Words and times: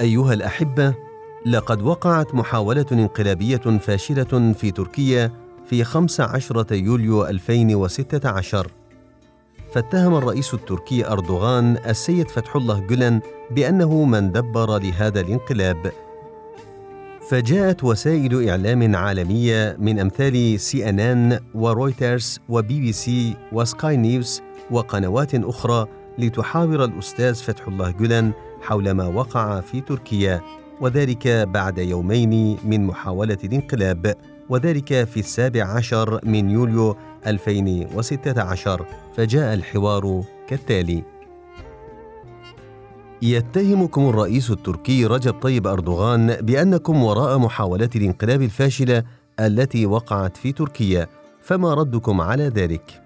أيها 0.00 0.32
الأحبة، 0.32 0.94
لقد 1.46 1.82
وقعت 1.82 2.34
محاولة 2.34 2.86
انقلابية 2.92 3.56
فاشلة 3.56 4.52
في 4.52 4.70
تركيا 4.70 5.32
في 5.66 5.84
15 5.84 6.66
يوليو 6.72 7.26
2016 7.26 8.70
فاتهم 9.74 10.14
الرئيس 10.14 10.54
التركي 10.54 11.06
أردوغان 11.06 11.76
السيد 11.86 12.28
فتح 12.28 12.56
الله 12.56 12.80
جولان 12.80 13.20
بأنه 13.50 14.04
من 14.04 14.32
دبر 14.32 14.78
لهذا 14.78 15.20
الانقلاب. 15.20 15.92
فجاءت 17.30 17.84
وسائل 17.84 18.48
إعلام 18.48 18.96
عالمية 18.96 19.76
من 19.78 19.98
أمثال 19.98 20.60
سي 20.60 20.88
أن 20.88 21.00
أن 21.00 21.40
ورويترز 21.54 22.38
وبي 22.48 22.80
بي 22.80 22.92
سي 22.92 23.36
وسكاي 23.52 23.96
نيوز 23.96 24.42
وقنوات 24.70 25.34
أخرى 25.34 25.86
لتحاور 26.18 26.84
الأستاذ 26.84 27.34
فتح 27.34 27.68
الله 27.68 27.90
جولان 27.90 28.32
حول 28.60 28.90
ما 28.90 29.06
وقع 29.06 29.60
في 29.60 29.80
تركيا 29.80 30.40
وذلك 30.80 31.28
بعد 31.28 31.78
يومين 31.78 32.58
من 32.64 32.86
محاولة 32.86 33.38
الانقلاب 33.44 34.16
وذلك 34.48 35.04
في 35.04 35.20
السابع 35.20 35.64
عشر 35.64 36.20
من 36.24 36.50
يوليو 36.50 36.96
2016 37.26 38.86
فجاء 39.16 39.54
الحوار 39.54 40.24
كالتالي 40.48 41.02
يتهمكم 43.22 44.08
الرئيس 44.08 44.50
التركي 44.50 45.06
رجب 45.06 45.34
طيب 45.34 45.66
أردوغان 45.66 46.36
بأنكم 46.40 47.04
وراء 47.04 47.38
محاولة 47.38 47.90
الانقلاب 47.96 48.42
الفاشلة 48.42 49.04
التي 49.40 49.86
وقعت 49.86 50.36
في 50.36 50.52
تركيا 50.52 51.06
فما 51.40 51.74
ردكم 51.74 52.20
على 52.20 52.44
ذلك؟ 52.44 53.02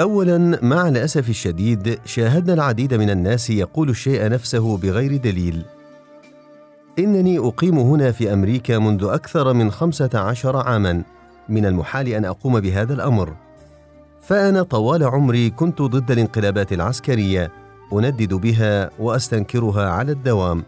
اولا 0.00 0.58
مع 0.62 0.88
الأسف 0.88 1.28
الشديد 1.28 1.98
شاهدنا 2.04 2.54
العديد 2.54 2.94
من 2.94 3.10
الناس 3.10 3.50
يقول 3.50 3.90
الشيء 3.90 4.28
نفسه 4.28 4.76
بغير 4.76 5.16
دليل. 5.16 5.64
إنني 6.98 7.38
أقيم 7.38 7.78
هنا 7.78 8.12
في 8.12 8.32
أمريكا 8.32 8.78
منذ 8.78 9.04
أكثر 9.04 9.52
من 9.52 9.70
خمسة 9.70 10.10
عشر 10.14 10.56
عاما. 10.56 11.02
من 11.48 11.66
المحال 11.66 12.08
أن 12.08 12.24
أقوم 12.24 12.60
بهذا 12.60 12.94
الأمر. 12.94 13.34
فأنا 14.22 14.62
طوال 14.62 15.04
عمري 15.04 15.50
كنت 15.50 15.82
ضد 15.82 16.10
الانقلابات 16.10 16.72
العسكرية. 16.72 17.52
أندد 17.92 18.34
بها 18.34 18.90
وأستنكرها 18.98 19.88
على 19.90 20.12
الدوام. 20.12 20.64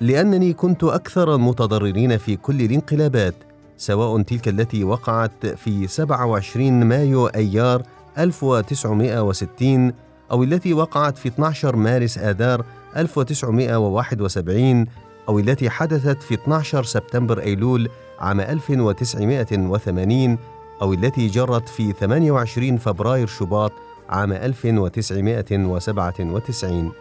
لأنني 0.00 0.52
كنت 0.52 0.84
أكثر 0.84 1.34
المتضررين 1.34 2.18
في 2.18 2.36
كل 2.36 2.60
الانقلابات 2.60 3.34
سواء 3.76 4.22
تلك 4.22 4.48
التي 4.48 4.84
وقعت 4.84 5.46
في 5.46 5.86
27 5.86 6.84
مايو 6.84 7.26
أيار 7.26 7.82
1960 8.18 9.92
أو 10.30 10.42
التي 10.42 10.74
وقعت 10.74 11.18
في 11.18 11.28
12 11.28 11.76
مارس 11.76 12.18
آذار 12.18 12.64
1971 12.96 14.86
أو 15.28 15.38
التي 15.38 15.70
حدثت 15.70 16.22
في 16.22 16.34
12 16.34 16.84
سبتمبر 16.84 17.40
أيلول 17.40 17.88
عام 18.18 18.40
1980 18.40 20.38
أو 20.82 20.92
التي 20.92 21.26
جرت 21.26 21.68
في 21.68 21.92
28 21.92 22.76
فبراير 22.76 23.26
شباط 23.26 23.72
عام 24.08 24.32
1997 24.32 26.92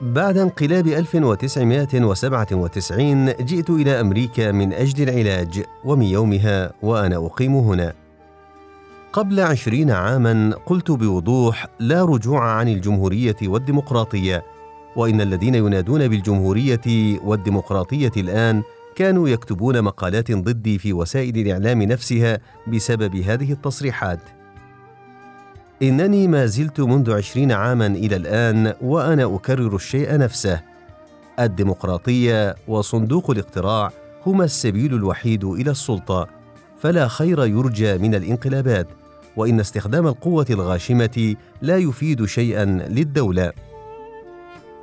بعد 0.00 0.38
انقلاب 0.38 0.86
1997 0.86 3.26
جئت 3.26 3.70
إلى 3.70 4.00
أمريكا 4.00 4.52
من 4.52 4.72
أجل 4.72 5.08
العلاج 5.08 5.64
ومن 5.84 6.06
يومها 6.06 6.72
وأنا 6.82 7.26
أقيم 7.26 7.54
هنا. 7.54 8.01
قبل 9.12 9.40
عشرين 9.40 9.90
عاما 9.90 10.54
قلت 10.66 10.90
بوضوح 10.90 11.66
لا 11.80 12.04
رجوع 12.04 12.50
عن 12.50 12.68
الجمهورية 12.68 13.36
والديمقراطية 13.42 14.44
وإن 14.96 15.20
الذين 15.20 15.54
ينادون 15.54 16.08
بالجمهورية 16.08 17.18
والديمقراطية 17.24 18.12
الآن 18.16 18.62
كانوا 18.96 19.28
يكتبون 19.28 19.82
مقالات 19.82 20.32
ضدي 20.32 20.78
في 20.78 20.92
وسائل 20.92 21.38
الإعلام 21.38 21.82
نفسها 21.82 22.38
بسبب 22.66 23.16
هذه 23.16 23.52
التصريحات. 23.52 24.20
إنني 25.82 26.28
ما 26.28 26.46
زلت 26.46 26.80
منذ 26.80 27.12
عشرين 27.12 27.52
عاما 27.52 27.86
إلى 27.86 28.16
الآن 28.16 28.74
وأنا 28.82 29.34
أكرر 29.36 29.76
الشيء 29.76 30.18
نفسه. 30.18 30.60
الديمقراطية 31.40 32.56
وصندوق 32.68 33.30
الاقتراع 33.30 33.90
هما 34.26 34.44
السبيل 34.44 34.94
الوحيد 34.94 35.44
إلى 35.44 35.70
السلطة 35.70 36.28
فلا 36.78 37.08
خير 37.08 37.46
يرجى 37.46 37.98
من 37.98 38.14
الانقلابات. 38.14 39.01
وإن 39.36 39.60
استخدام 39.60 40.06
القوة 40.06 40.46
الغاشمة 40.50 41.36
لا 41.62 41.76
يفيد 41.76 42.24
شيئا 42.24 42.64
للدولة. 42.64 43.52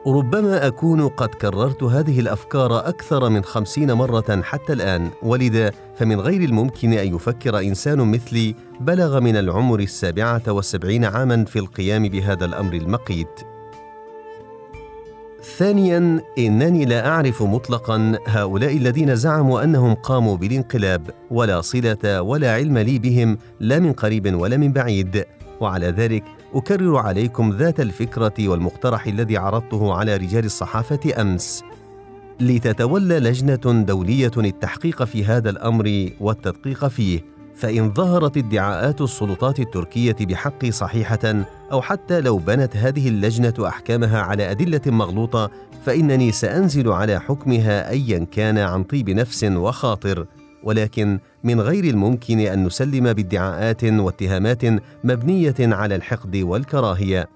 ربما 0.08 0.68
أكون 0.68 1.08
قد 1.08 1.30
كررت 1.30 1.84
هذه 1.84 2.20
الأفكار 2.20 2.80
أكثر 2.80 3.30
من 3.30 3.44
خمسين 3.44 3.92
مرة 3.92 4.42
حتى 4.42 4.74
الآن 4.74 5.10
ولذا 5.24 5.72
فمن 5.98 6.20
غير 6.20 6.42
الممكن 6.42 6.94
أن 6.94 7.16
يفكر 7.16 7.60
إنسان 7.60 8.12
مثلي 8.12 8.56
بلغ 8.80 9.20
من 9.20 9.36
العمر 9.36 9.80
السابعة 9.80 10.44
والسبعين 10.48 11.06
عاما 11.06 11.46
في 11.46 11.60
القيام 11.60 12.08
بهذا 12.08 12.46
الأمر 12.46 12.74
المقيت. 12.74 13.59
ثانيا 15.44 16.22
إنني 16.38 16.86
لا 16.86 17.08
أعرف 17.08 17.44
مطلقا 17.44 18.18
هؤلاء 18.28 18.78
الذين 18.78 19.16
زعموا 19.16 19.64
أنهم 19.64 19.94
قاموا 19.94 20.38
بالانقلاب 20.38 21.10
ولا 21.32 21.62
صلة 21.62 22.22
ولا 22.22 22.54
علم 22.54 22.78
لي 22.78 23.00
بهم 23.00 23.38
لا 23.60 23.80
من 23.80 23.94
قريب 23.94 24.36
ولا 24.36 24.58
من 24.58 24.74
بعيد. 24.74 25.26
وعلى 25.60 25.88
ذلك 25.88 26.24
أكرر 26.54 26.98
عليكم 26.98 27.52
ذات 27.52 27.80
الفكرة 27.80 28.34
والمقترح 28.40 29.08
الذي 29.08 29.38
عرضته 29.38 29.94
على 29.94 30.18
رجال 30.18 30.46
الصحافة 30.46 31.22
أمس. 31.22 31.64
لتتولى 32.40 33.20
لجنة 33.20 33.84
دولية 33.84 34.32
التحقيق 34.38 35.04
في 35.04 35.26
هذا 35.26 35.50
الأمر 35.50 36.10
والتدقيق 36.20 36.88
فيه. 36.88 37.39
فإن 37.60 37.94
ظهرت 37.94 38.38
ادعاءات 38.38 39.02
السلطات 39.02 39.60
التركية 39.60 40.16
بحق 40.22 40.66
صحيحة 40.66 41.46
أو 41.72 41.82
حتى 41.82 42.22
لو 42.22 42.38
بنت 42.38 42.78
هذه 42.78 43.10
اللجنة 43.10 43.54
أحكامها 43.68 44.22
على 44.22 44.52
أدلة 44.52 44.82
مغلوطة 44.86 45.52
فإنني 45.86 46.32
سأنزل 46.32 46.92
على 46.92 47.20
حكمها 47.20 47.90
ايا 47.90 48.28
كان 48.32 48.58
عن 48.58 48.84
طيب 48.84 49.10
نفس 49.10 49.44
وخاطر. 49.44 50.26
ولكن 50.64 51.20
من 51.44 51.62
غير 51.62 51.84
الممكن 51.84 52.40
أن 52.40 52.64
نسلم 52.64 53.14
بادعاءات 53.14 53.84
واتهامات 53.84 54.66
مبنية 55.04 55.56
على 55.60 55.96
الحقد 55.96 56.36
والكراهية. 56.38 57.30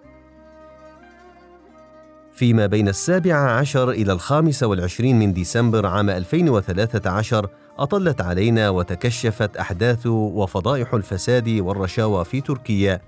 فيما 2.33 2.65
بين 2.65 2.87
السابع 2.87 3.35
عشر 3.35 3.91
إلى 3.91 4.13
الخامس 4.13 4.63
والعشرين 4.63 5.19
من 5.19 5.33
ديسمبر 5.33 5.85
عام 5.85 6.09
2013 6.09 7.47
أطلت 7.79 8.21
علينا 8.21 8.69
وتكشفت 8.69 9.57
أحداث 9.57 10.05
وفضائح 10.07 10.93
الفساد 10.93 11.49
والرشاوى 11.49 12.25
في 12.25 12.41
تركيا. 12.41 13.01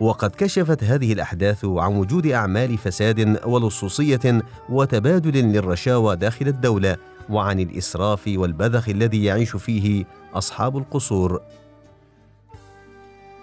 وقد 0.00 0.30
كشفت 0.30 0.84
هذه 0.84 1.12
الأحداث 1.12 1.64
عن 1.64 1.96
وجود 1.96 2.26
أعمال 2.26 2.78
فساد 2.78 3.40
ولصوصية 3.46 4.42
وتبادل 4.68 5.44
للرشاوى 5.44 6.16
داخل 6.16 6.48
الدولة 6.48 6.96
وعن 7.30 7.60
الإسراف 7.60 8.24
والبذخ 8.26 8.88
الذي 8.88 9.24
يعيش 9.24 9.56
فيه 9.56 10.04
أصحاب 10.34 10.76
القصور. 10.76 11.40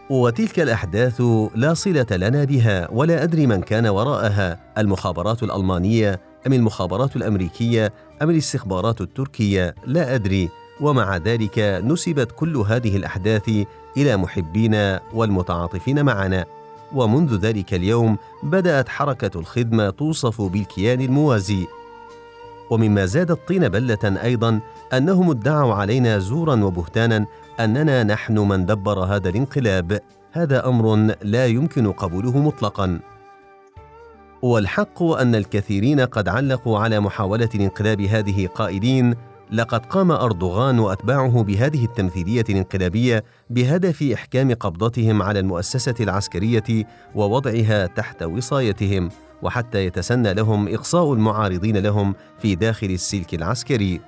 وتلك 0.09 0.59
الأحداث 0.59 1.21
لا 1.55 1.73
صلة 1.73 2.07
لنا 2.11 2.43
بها 2.43 2.91
ولا 2.91 3.23
أدري 3.23 3.47
من 3.47 3.61
كان 3.61 3.87
وراءها. 3.87 4.59
المخابرات 4.77 5.43
الألمانية 5.43 6.19
أم 6.47 6.53
المخابرات 6.53 7.15
الأمريكية 7.15 7.93
ام 8.23 8.29
الاستخبارات 8.29 9.01
التركية 9.01 9.75
لا 9.85 10.15
أدري. 10.15 10.49
ومع 10.81 11.17
ذلك 11.17 11.59
نسبت 11.83 12.31
كل 12.31 12.57
هذه 12.57 12.97
الأحداث 12.97 13.49
إلى 13.97 14.17
محبينا 14.17 15.01
والمتعاطفين 15.13 16.05
معنا. 16.05 16.45
ومنذ 16.95 17.35
ذلك 17.35 17.73
اليوم 17.73 18.17
بدأت 18.43 18.89
حركة 18.89 19.39
الخدمة 19.39 19.89
توصف 19.89 20.41
بالكيان 20.41 21.01
الموازي. 21.01 21.67
ومما 22.69 23.05
زاد 23.05 23.31
الطين 23.31 23.69
بلة 23.69 24.23
أيضا 24.23 24.59
أنهم 24.93 25.29
ادعوا 25.29 25.73
علينا 25.73 26.19
زورا 26.19 26.63
وبهتانا 26.63 27.25
أننا 27.59 28.03
نحن 28.03 28.39
من 28.39 28.65
دبر 28.65 28.99
هذا 28.99 29.29
الانقلاب. 29.29 29.99
هذا 30.31 30.67
أمر 30.67 31.15
لا 31.21 31.47
يمكن 31.47 31.91
قبوله 31.91 32.37
مطلقا. 32.37 32.99
والحق 34.43 35.03
أن 35.03 35.35
الكثيرين 35.35 35.99
قد 35.99 36.27
علقوا 36.27 36.79
على 36.79 36.99
محاولة 36.99 37.49
الانقلاب 37.55 38.01
هذه 38.01 38.47
قائلين 38.47 39.15
لقد 39.51 39.85
قام 39.85 40.11
أردوغان 40.11 40.79
واتباعه 40.79 41.43
بهذه 41.43 41.85
التمثيلية 41.85 42.43
الانقلابية 42.49 43.23
بهدف 43.49 44.03
إحكام 44.13 44.53
قبضتهم 44.53 45.21
على 45.21 45.39
المؤسسة 45.39 45.95
العسكرية 45.99 46.85
ووضعها 47.15 47.85
تحت 47.85 48.23
وصايتهم 48.23 49.09
وحتى 49.41 49.85
يتسنى 49.85 50.33
لهم 50.33 50.67
إقصاء 50.67 51.13
المعارضين 51.13 51.77
لهم 51.77 52.15
في 52.39 52.55
داخل 52.55 52.87
السلك 52.87 53.33
العسكري. 53.33 54.01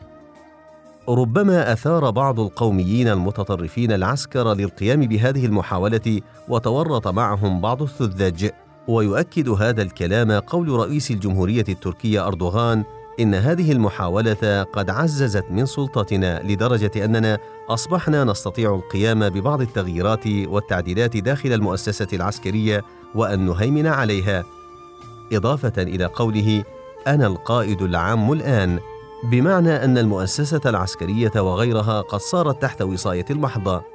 ربما 1.09 1.73
أثار 1.73 2.09
بعض 2.09 2.39
القوميين 2.39 3.07
المتطرفين 3.07 3.91
العسكر 3.91 4.53
للقيام 4.53 4.99
بهذه 4.99 5.45
المحاولة 5.45 6.21
وتورط 6.49 7.07
معهم 7.07 7.61
بعض 7.61 7.81
الثذج 7.81 8.49
ويؤكد 8.87 9.49
هذا 9.49 9.81
الكلام 9.81 10.31
قول 10.31 10.69
رئيس 10.69 11.11
الجمهورية 11.11 11.65
التركية 11.69 12.27
أردوغان 12.27 12.83
إن 13.19 13.35
هذه 13.35 13.71
المحاولة 13.71 14.63
قد 14.63 14.89
عززت 14.89 15.45
من 15.51 15.65
سلطتنا 15.65 16.41
لدرجة 16.43 17.05
أننا 17.05 17.37
أصبحنا 17.69 18.23
نستطيع 18.23 18.75
القيام 18.75 19.29
ببعض 19.29 19.61
التغييرات 19.61 20.27
والتعديلات 20.27 21.17
داخل 21.17 21.53
المؤسسة 21.53 22.07
العسكرية 22.13 22.83
وأن 23.15 23.45
نهيمن 23.45 23.87
عليها. 23.87 24.43
إضافة 25.33 25.81
إلى 25.81 26.05
قوله 26.05 26.63
أنا 27.07 27.27
القائد 27.27 27.81
العام 27.81 28.31
الآن 28.31 28.79
بمعنى 29.23 29.83
أن 29.85 29.97
المؤسسة 29.97 30.61
العسكرية 30.65 31.31
وغيرها 31.35 32.01
قد 32.01 32.19
صارت 32.19 32.61
تحت 32.61 32.81
وصاية 32.81 33.25
المحضة. 33.29 33.94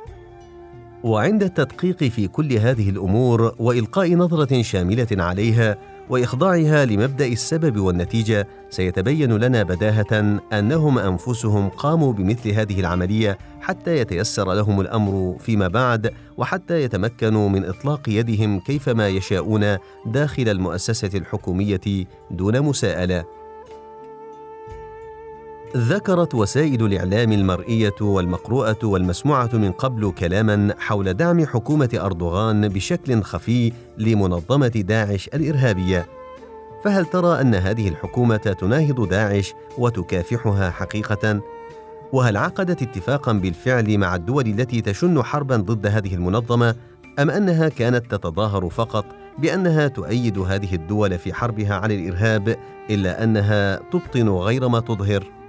وعند 1.04 1.42
التدقيق 1.42 2.04
في 2.04 2.28
كل 2.28 2.52
هذه 2.52 2.90
الأمور 2.90 3.54
وإلقاء 3.58 4.14
نظرة 4.14 4.62
شاملة 4.62 5.06
عليها 5.12 5.76
وإخضاعها 6.10 6.84
لمبدأ 6.84 7.26
السبب 7.26 7.78
والنتيجة 7.78 8.48
سيتبين 8.70 9.32
لنا 9.36 9.62
بداهة 9.62 10.40
أنهم 10.52 10.98
أنفسهم 10.98 11.68
قاموا 11.68 12.12
بمثل 12.12 12.50
هذه 12.50 12.80
العملية 12.80 13.38
حتى 13.60 13.96
يتيسر 13.96 14.52
لهم 14.52 14.80
الأمر 14.80 15.36
فيما 15.38 15.68
بعد 15.68 16.10
وحتى 16.36 16.82
يتمكنوا 16.82 17.48
من 17.48 17.64
إطلاق 17.64 18.08
يدهم 18.08 18.60
كيفما 18.60 19.08
يشاءون 19.08 19.76
داخل 20.06 20.48
المؤسسة 20.48 21.18
الحكومية 21.18 22.06
دون 22.30 22.60
مساءلة. 22.60 23.39
ذكرت 25.76 26.34
وسائل 26.34 26.86
الإعلام 26.86 27.32
المرئية 27.32 27.94
والمقروءة 28.00 28.78
والمسموعة 28.82 29.50
من 29.52 29.72
قبل 29.72 30.12
كلاما 30.18 30.74
حول 30.78 31.14
دعم 31.14 31.46
حكومة 31.46 31.88
أردوغان 31.94 32.68
بشكل 32.68 33.22
خفي 33.22 33.72
لمنظمة 33.98 34.68
داعش 34.68 35.28
الإرهابية. 35.34 36.06
فهل 36.84 37.06
ترى 37.06 37.40
أن 37.40 37.54
هذه 37.54 37.88
الحكومة 37.88 38.36
تناهض 38.36 39.08
داعش 39.08 39.54
وتكافحها 39.78 40.70
حقيقة؟ 40.70 41.40
وهل 42.12 42.36
عقدت 42.36 42.82
اتفاقا 42.82 43.32
بالفعل 43.32 43.98
مع 43.98 44.14
الدول 44.14 44.46
التي 44.46 44.80
تشن 44.80 45.22
حربا 45.22 45.56
ضد 45.56 45.86
هذه 45.86 46.14
المنظمة 46.14 46.74
أم 47.18 47.30
أنها 47.30 47.68
كانت 47.68 48.14
تتظاهر 48.14 48.68
فقط 48.68 49.04
بأنها 49.38 49.88
تؤيد 49.88 50.38
هذه 50.38 50.74
الدول 50.74 51.18
في 51.18 51.34
حربها 51.34 51.74
على 51.74 51.94
الإرهاب 51.94 52.56
إلا 52.90 53.24
أنها 53.24 53.76
تبطن 53.76 54.28
غير 54.28 54.68
ما 54.68 54.80
تظهر؟ 54.80 55.39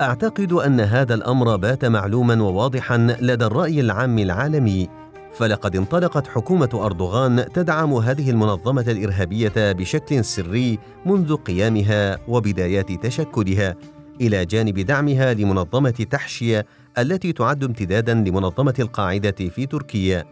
أعتقد 0.00 0.52
أن 0.52 0.80
هذا 0.80 1.14
الأمر 1.14 1.56
بات 1.56 1.84
معلوما 1.84 2.42
وواضحا 2.42 3.16
لدى 3.20 3.44
الرأي 3.44 3.80
العام 3.80 4.18
العالمي 4.18 4.88
فلقد 5.34 5.76
انطلقت 5.76 6.26
حكومة 6.26 6.68
أردوغان 6.74 7.46
تدعم 7.54 7.94
هذه 7.94 8.30
المنظمة 8.30 8.84
الإرهابية 8.88 9.52
بشكل 9.56 10.24
سري 10.24 10.78
منذ 11.06 11.36
قيامها 11.36 12.18
وبدايات 12.28 12.92
تشكلها 12.92 13.74
إلى 14.20 14.46
جانب 14.46 14.78
دعمها 14.78 15.34
لمنظمة 15.34 16.06
تحشية 16.10 16.66
التي 16.98 17.32
تعد 17.32 17.64
امتدادا 17.64 18.14
لمنظمة 18.14 18.74
القاعدة 18.78 19.48
في 19.48 19.66
تركيا. 19.66 20.24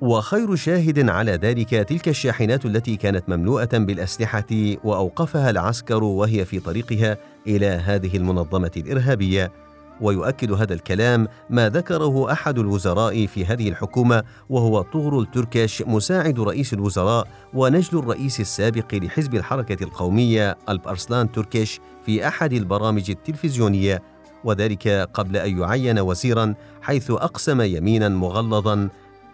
وخير 0.00 0.56
شاهد 0.56 1.08
على 1.08 1.32
ذلك 1.32 1.70
تلك 1.70 2.08
الشاحنات 2.08 2.66
التي 2.66 2.96
كانت 2.96 3.28
مملوءة 3.28 3.68
بالأسلحة 3.72 4.46
وأوقفها 4.84 5.50
العسكر 5.50 6.04
وهي 6.04 6.44
في 6.44 6.60
طريقها 6.60 7.16
إلى 7.46 7.66
هذه 7.66 8.16
المنظمة 8.16 8.70
الإرهابية. 8.76 9.52
ويؤكد 10.00 10.52
هذا 10.52 10.74
الكلام 10.74 11.28
ما 11.50 11.68
ذكره 11.68 12.32
أحد 12.32 12.58
الوزراء 12.58 13.26
في 13.26 13.46
هذه 13.46 13.68
الحكومة 13.68 14.22
وهو 14.48 14.82
طغر 14.82 15.20
التركش 15.20 15.82
مساعد 15.82 16.40
رئيس 16.40 16.72
الوزراء 16.72 17.28
ونجل 17.54 17.98
الرئيس 17.98 18.40
السابق 18.40 18.94
لحزب 18.94 19.34
الحركة 19.34 19.84
القومية 19.84 20.56
البأرسلان 20.68 21.32
تركش 21.32 21.80
في 22.06 22.28
أحد 22.28 22.52
البرامج 22.52 23.10
التلفزيونية. 23.10 24.02
وذلك 24.44 24.88
قبل 25.14 25.36
أن 25.36 25.58
يعين 25.58 25.98
وزيرا 25.98 26.54
حيث 26.82 27.10
أقسم 27.10 27.60
يمينا 27.60 28.08
مغلظا 28.08 28.88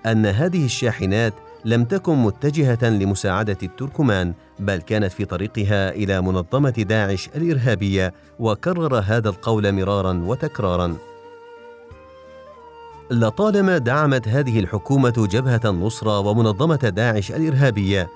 أن 0.06 0.26
هذه 0.26 0.64
الشاحنات 0.64 1.34
لم 1.64 1.84
تكن 1.84 2.14
متجهة 2.16 2.88
لمساعدة 2.90 3.58
التركمان 3.62 4.34
بل 4.58 4.76
كانت 4.76 5.12
في 5.12 5.24
طريقها 5.24 5.90
إلى 5.90 6.20
منظمة 6.20 6.70
داعش 6.70 7.28
الإرهابية 7.36 8.14
وكرر 8.38 8.98
هذا 8.98 9.28
القول 9.28 9.72
مرارا 9.72 10.22
وتكرارا. 10.26 10.96
لطالما 13.10 13.78
دعمت 13.78 14.28
هذه 14.28 14.60
الحكومة 14.60 15.28
جبهة 15.30 15.60
النصره 15.64 16.18
ومنظمة 16.18 16.76
داعش 16.76 17.30
الإرهابية 17.30 18.08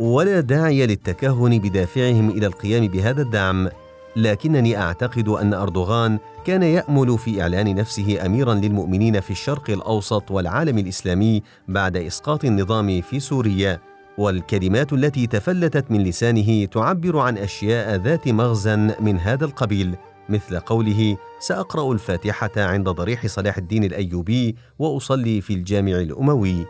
ولا 0.00 0.40
داعي 0.40 0.86
للتكهن 0.86 1.58
بدافعهم 1.58 2.30
إلى 2.30 2.46
القيام 2.46 2.88
بهذا 2.88 3.22
الدعم 3.22 3.68
لكنني 4.16 4.78
أعتقد 4.78 5.28
أن 5.28 5.54
أردوغان 5.54 6.18
كان 6.44 6.62
يأمل 6.62 7.18
في 7.18 7.42
إعلان 7.42 7.74
نفسه 7.74 8.26
أميرا 8.26 8.54
للمؤمنين 8.54 9.20
في 9.20 9.30
الشرق 9.30 9.70
الأوسط 9.70 10.30
والعالم 10.30 10.78
الإسلامي 10.78 11.42
بعد 11.68 11.96
إسقاط 11.96 12.44
النظام 12.44 13.00
في 13.00 13.20
سوريا 13.20 13.80
والكلمات 14.18 14.92
التي 14.92 15.26
تفلتت 15.26 15.90
من 15.90 16.02
لسانه 16.02 16.64
تعبر 16.64 17.18
عن 17.18 17.38
أشياء 17.38 17.96
ذات 17.96 18.28
مغزى 18.28 18.76
من 18.76 19.18
هذا 19.18 19.44
القبيل 19.44 19.96
مثل 20.28 20.60
قوله 20.60 21.16
سأقرأ 21.40 21.92
الفاتحة 21.92 22.50
عند 22.56 22.88
ضريح 22.88 23.26
صلاح 23.26 23.58
الدين 23.58 23.84
الأيوبي 23.84 24.56
وأصلي 24.78 25.40
في 25.40 25.54
الجامع 25.54 25.92
الأموي 25.92 26.66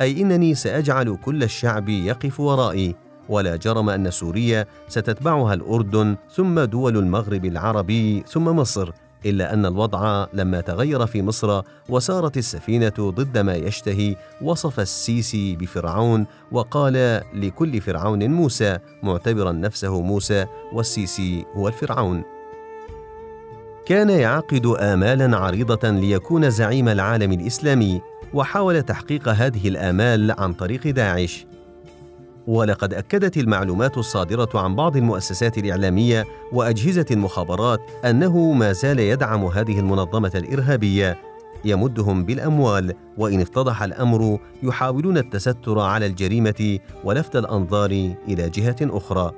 أي 0.00 0.22
إنني 0.22 0.54
سأجعل 0.54 1.18
كل 1.24 1.42
الشعب 1.42 1.88
يقف 1.88 2.40
ورائي 2.40 2.94
ولا 3.28 3.56
جرم 3.56 3.90
أن 3.90 4.10
سوريا 4.10 4.66
ستتبعها 4.88 5.54
الأردن 5.54 6.16
ثم 6.34 6.60
دول 6.60 6.96
المغرب 6.96 7.44
العربي 7.44 8.24
ثم 8.28 8.44
مصر. 8.44 8.92
إلا 9.26 9.52
أن 9.52 9.66
الوضع 9.66 10.26
لما 10.32 10.60
تغير 10.60 11.06
في 11.06 11.22
مصر 11.22 11.62
وسارت 11.88 12.36
السفينة 12.36 12.92
ضد 12.98 13.38
ما 13.38 13.54
يشتهي 13.54 14.16
وصف 14.42 14.80
السيسي 14.80 15.56
بفرعون 15.56 16.26
وقال 16.52 17.22
لكل 17.34 17.80
فرعون 17.80 18.30
موسى 18.30 18.78
معتبرا 19.02 19.52
نفسه 19.52 20.00
موسى 20.00 20.46
والسيسي 20.72 21.44
هو 21.54 21.68
الفرعون. 21.68 22.22
كان 23.86 24.10
يعقد 24.10 24.66
امالا 24.66 25.36
عريضة 25.36 25.90
ليكون 25.90 26.50
زعيم 26.50 26.88
العالم 26.88 27.32
الإسلامي 27.32 28.02
وحاول 28.34 28.82
تحقيق 28.82 29.28
هذه 29.28 29.68
الآمال 29.68 30.34
عن 30.38 30.52
طريق 30.52 30.88
داعش. 30.88 31.46
ولقد 32.48 32.94
أكدت 32.94 33.36
المعلومات 33.36 33.98
الصادرة 33.98 34.48
عن 34.54 34.76
بعض 34.76 34.96
المؤسسات 34.96 35.58
الإعلامية 35.58 36.24
وأجهزة 36.52 37.06
المخابرات 37.10 37.80
أنه 38.04 38.52
ما 38.52 38.72
زال 38.72 38.98
يدعم 38.98 39.44
هذه 39.44 39.78
المنظمة 39.78 40.32
الإرهابية. 40.34 41.18
يمدهم 41.64 42.24
بالأموال 42.24 42.94
وإن 43.18 43.40
افتضح 43.40 43.82
الأمر 43.82 44.38
يحاولون 44.62 45.18
التستر 45.18 45.78
على 45.78 46.06
الجريمة 46.06 46.78
ولفت 47.04 47.36
الأنظار 47.36 47.90
إلى 48.28 48.50
جهة 48.50 48.76
أخرى. 48.82 49.32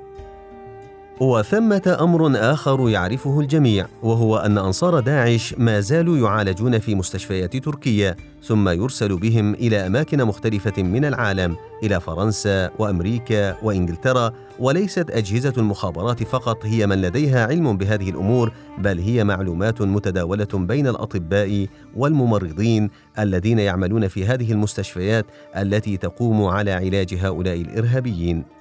وثمة 1.21 1.97
أمر 1.99 2.31
آخر 2.35 2.89
يعرفه 2.89 3.39
الجميع 3.39 3.87
وهو 4.03 4.37
أن 4.37 4.57
أنصار 4.57 4.99
داعش 4.99 5.55
ما 5.57 5.79
زالوا 5.79 6.17
يعالجون 6.17 6.79
في 6.79 6.95
مستشفيات 6.95 7.57
تركيا 7.57 8.15
ثم 8.43 8.69
يرسل 8.69 9.17
بهم 9.17 9.53
إلى 9.53 9.87
أماكن 9.87 10.25
مختلفة 10.25 10.83
من 10.83 11.05
العالم 11.05 11.55
إلى 11.83 11.99
فرنسا 11.99 12.71
وأمريكا 12.79 13.57
وإنجلترا 13.63 14.31
وليست 14.59 15.11
أجهزة 15.11 15.53
المخابرات 15.57 16.23
فقط 16.23 16.65
هي 16.65 16.87
من 16.87 17.01
لديها 17.01 17.47
علم 17.47 17.77
بهذه 17.77 18.09
الأمور 18.09 18.51
بل 18.77 18.99
هي 18.99 19.23
معلومات 19.23 19.81
متداولة 19.81 20.47
بين 20.53 20.87
الأطباء 20.87 21.67
والممرضين 21.95 22.89
الذين 23.19 23.59
يعملون 23.59 24.07
في 24.07 24.25
هذه 24.25 24.51
المستشفيات 24.51 25.25
التي 25.57 25.97
تقوم 25.97 26.45
على 26.45 26.71
علاج 26.71 27.13
هؤلاء 27.13 27.61
الإرهابيين. 27.61 28.60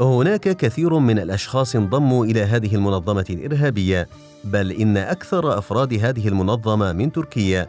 هناك 0.00 0.56
كثير 0.56 0.98
من 0.98 1.18
الأشخاص 1.18 1.76
انضموا 1.76 2.24
إلى 2.24 2.42
هذه 2.42 2.74
المنظمة 2.74 3.24
الإرهابية 3.30 4.08
بل 4.44 4.72
إن 4.72 4.96
أكثر 4.96 5.58
أفراد 5.58 5.94
هذه 5.94 6.28
المنظمة 6.28 6.92
من 6.92 7.12
تركيا. 7.12 7.68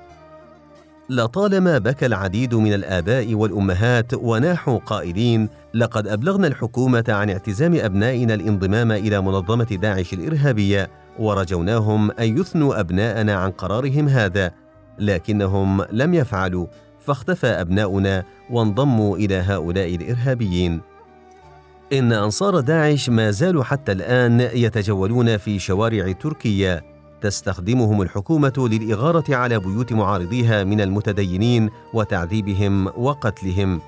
لطالما 1.10 1.78
بكى 1.78 2.06
العديد 2.06 2.56
من 2.56 2.74
الآباء 2.74 3.34
والأمهات 3.34 4.14
وناحوا 4.14 4.78
قائلين 4.78 5.50
لقد 5.74 6.08
أبلغنا 6.08 6.48
الحكومة 6.48 7.04
عن 7.08 7.30
اعتزام 7.30 7.76
أبنائنا 7.76 8.34
الانضمام 8.34 8.92
إلى 8.92 9.22
منظمة 9.22 9.64
داعش 9.64 10.14
الإرهابية 10.14 10.90
ورجوناهم 11.20 12.12
أن 12.12 12.38
يثنوا 12.38 12.80
أبناءنا 12.80 13.36
عن 13.36 13.52
قرارهم 13.52 14.08
هذا. 14.08 14.52
لكنهم 15.00 15.86
لم 15.92 16.14
يفعلوا 16.14 16.68
فاختفى 17.00 17.48
أبناؤنا 17.48 18.24
وانضموا 18.50 19.18
إلى 19.18 19.36
هؤلاء 19.36 19.96
الإرهابيين. 19.96 20.89
إن 21.94 22.12
أنصار 22.12 22.60
داعش 22.60 23.10
ما 23.10 23.32
زالوا 23.32 23.64
حتى 23.64 23.92
الآن 23.92 24.40
يتجولون 24.40 25.38
في 25.38 25.60
شوارع 25.60 26.12
تركيا. 26.12 26.82
تستخدمهم 27.22 28.02
الحكومة 28.02 28.54
للإغارة 28.58 29.36
على 29.36 29.60
بيوت 29.60 29.94
معارضيها 29.94 30.64
من 30.64 30.82
المتدينين 30.82 31.70
وتعذيبهم 31.94 32.88
وقتلهم. 32.88 33.82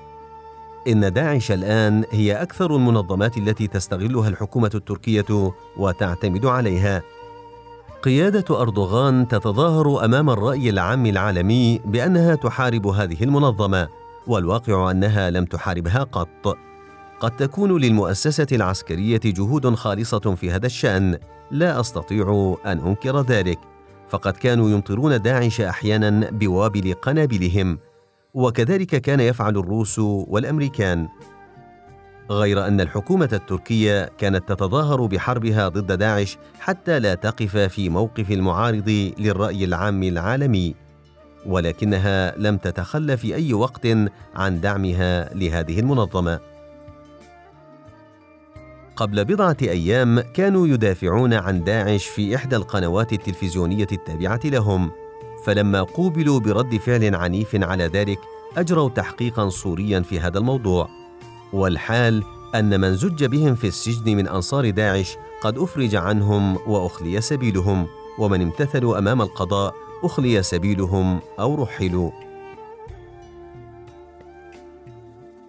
إن 0.88 1.12
داعش 1.12 1.52
الآن 1.52 2.04
هي 2.10 2.42
أكثر 2.42 2.76
المنظمات 2.76 3.36
التي 3.36 3.66
تستغلها 3.66 4.28
الحكومة 4.28 4.70
التركية 4.74 5.52
وتعتمد 5.76 6.46
عليها. 6.46 7.02
قيادة 8.02 8.60
أردوغان 8.60 9.28
تتظاهر 9.28 10.04
أمام 10.04 10.30
الرأي 10.30 10.70
العام 10.70 11.06
العالمي 11.06 11.80
بأنها 11.84 12.34
تحارب 12.34 12.86
هذه 12.86 13.24
المنظمة 13.24 13.88
والواقع 14.26 14.90
أنها 14.90 15.30
لم 15.30 15.44
تحاربها 15.44 16.02
قط. 16.02 16.56
قد 17.22 17.36
تكون 17.36 17.80
للمؤسسة 17.80 18.46
العسكرية 18.52 19.20
جهود 19.24 19.74
خالصة 19.74 20.34
في 20.34 20.50
هذا 20.50 20.66
الشأن. 20.66 21.18
لا 21.50 21.80
أستطيع 21.80 22.56
أن 22.66 22.78
أنكر 22.78 23.20
ذلك. 23.20 23.58
فقد 24.08 24.32
كانوا 24.32 24.70
يمطرون 24.70 25.22
داعش 25.22 25.60
أحيانا 25.60 26.30
بوابل 26.30 26.94
قنابلهم. 26.94 27.78
وكذلك 28.34 28.96
كان 28.96 29.20
يفعل 29.20 29.56
الروس 29.56 29.98
والأمريكان. 29.98 31.08
غير 32.30 32.66
أن 32.66 32.80
الحكومة 32.80 33.28
التركية 33.32 34.10
كانت 34.18 34.48
تتظاهر 34.48 35.06
بحربها 35.06 35.68
ضد 35.68 35.98
داعش 35.98 36.38
حتى 36.60 36.98
لا 36.98 37.14
تقف 37.14 37.56
في 37.56 37.88
موقف 37.88 38.30
المعارض 38.30 39.12
للرأي 39.18 39.64
العام 39.64 40.02
العالمي. 40.02 40.74
ولكنها 41.46 42.38
لم 42.38 42.56
تتخلى 42.56 43.16
في 43.16 43.34
أي 43.34 43.52
وقت 43.52 43.86
عن 44.34 44.60
دعمها 44.60 45.34
لهذه 45.34 45.80
المنظمة. 45.80 46.51
قبل 48.96 49.24
بضعة 49.24 49.56
أيام 49.62 50.20
كانوا 50.20 50.66
يدافعون 50.66 51.34
عن 51.34 51.64
داعش 51.64 52.06
في 52.06 52.36
إحدى 52.36 52.56
القنوات 52.56 53.12
التلفزيونية 53.12 53.86
التابعة 53.92 54.40
لهم. 54.44 54.90
فلما 55.44 55.82
قوبلوا 55.82 56.40
برد 56.40 56.76
فعل 56.76 57.14
عنيف 57.14 57.56
على 57.62 57.86
ذلك 57.86 58.18
أجروا 58.56 58.88
تحقيقا 58.88 59.48
صوريا 59.48 60.00
في 60.00 60.20
هذا 60.20 60.38
الموضوع. 60.38 60.88
والحال 61.52 62.24
أن 62.54 62.80
من 62.80 62.94
زج 62.94 63.24
بهم 63.24 63.54
في 63.54 63.66
السجن 63.66 64.16
من 64.16 64.28
أنصار 64.28 64.70
داعش 64.70 65.16
قد 65.42 65.58
أفرج 65.58 65.94
عنهم 65.94 66.58
وأخلي 66.66 67.20
سبيلهم 67.20 67.86
ومن 68.18 68.42
امتثلوا 68.42 68.98
أمام 68.98 69.22
القضاء 69.22 69.74
أخلي 70.04 70.42
سبيلهم 70.42 71.20
أو 71.40 71.62
رحلوا. 71.62 72.10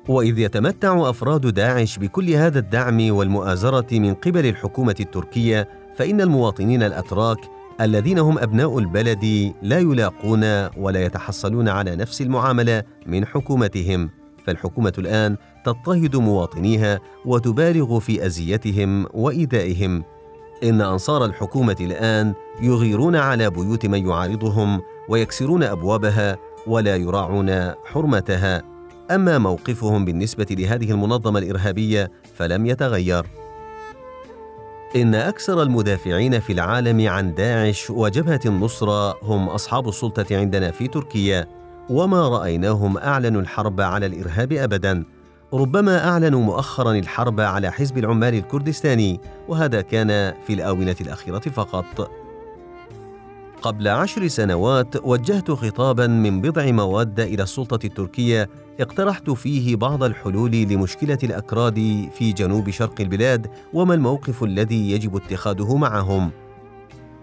وإذ 0.07 0.39
يتمتع 0.39 1.09
أفراد 1.09 1.47
داعش 1.53 1.97
بكل 1.97 2.29
هذا 2.29 2.59
الدعم 2.59 3.11
والمؤازرة 3.11 3.99
من 3.99 4.13
قبل 4.13 4.45
الحكومة 4.45 4.95
التركية 4.99 5.69
فإن 5.95 6.21
المواطنين 6.21 6.83
الأتراك 6.83 7.37
الذين 7.81 8.19
هم 8.19 8.39
أبناء 8.39 8.79
البلد 8.79 9.53
لا 9.61 9.79
يلاقون 9.79 10.43
ولا 10.77 11.05
يتحصلون 11.05 11.69
على 11.69 11.95
نفس 11.95 12.21
المعاملة 12.21 12.83
من 13.05 13.25
حكومتهم. 13.25 14.09
فالحكومة 14.45 14.93
الآن 14.97 15.37
تضطهد 15.65 16.15
مواطنيها 16.15 16.99
وتبالغ 17.25 17.99
في 17.99 18.25
أذيتهم 18.25 19.05
وإيذائهم. 19.13 20.03
إن 20.63 20.81
أنصار 20.81 21.25
الحكومة 21.25 21.77
الآن 21.81 22.33
يغيرون 22.61 23.15
على 23.15 23.49
بيوت 23.49 23.85
من 23.85 24.07
يعارضهم 24.07 24.81
ويكسرون 25.09 25.63
أبوابها 25.63 26.37
ولا 26.67 26.95
يراعون 26.95 27.71
حرمتها. 27.85 28.72
أما 29.11 29.37
موقفهم 29.37 30.05
بالنسبة 30.05 30.47
لهذه 30.51 30.91
المنظمة 30.91 31.39
الإرهابية 31.39 32.11
فلم 32.35 32.65
يتغير. 32.65 33.25
إن 34.95 35.15
أكثر 35.15 35.61
المدافعين 35.61 36.39
في 36.39 36.53
العالم 36.53 37.07
عن 37.07 37.33
داعش 37.33 37.89
وجبهة 37.89 38.39
النصرة 38.45 39.17
هم 39.23 39.49
أصحاب 39.49 39.87
السلطة 39.87 40.25
عندنا 40.37 40.71
في 40.71 40.87
تركيا 40.87 41.47
وما 41.89 42.29
رأيناهم 42.29 42.97
أعلنوا 42.97 43.41
الحرب 43.41 43.81
على 43.81 44.05
الإرهاب 44.05 44.53
ابدا. 44.53 45.03
ربما 45.53 46.09
أعلنوا 46.09 46.41
مؤخرا 46.41 46.91
الحرب 46.91 47.39
على 47.39 47.71
حزب 47.71 47.97
العمال 47.97 48.33
الكردستاني 48.33 49.19
وهذا 49.47 49.81
كان 49.81 50.33
في 50.47 50.53
الآونة 50.53 50.95
الأخيرة 51.01 51.39
فقط. 51.39 52.11
قبل 53.61 53.87
عشر 53.87 54.27
سنوات 54.27 55.05
وجهت 55.05 55.51
خطابا 55.51 56.07
من 56.07 56.41
بضع 56.41 56.71
مواد 56.71 57.19
إلى 57.19 57.43
السلطة 57.43 57.85
التركية 57.85 58.49
اقترحت 58.79 59.29
فيه 59.29 59.75
بعض 59.75 60.03
الحلول 60.03 60.51
لمشكلة 60.51 61.17
الأكراد 61.23 62.09
في 62.13 62.31
جنوب 62.31 62.69
شرق 62.69 63.01
البلاد 63.01 63.47
وما 63.73 63.93
الموقف 63.93 64.43
الذي 64.43 64.91
يجب 64.91 65.15
اتخاذه 65.15 65.77
معهم. 65.77 66.31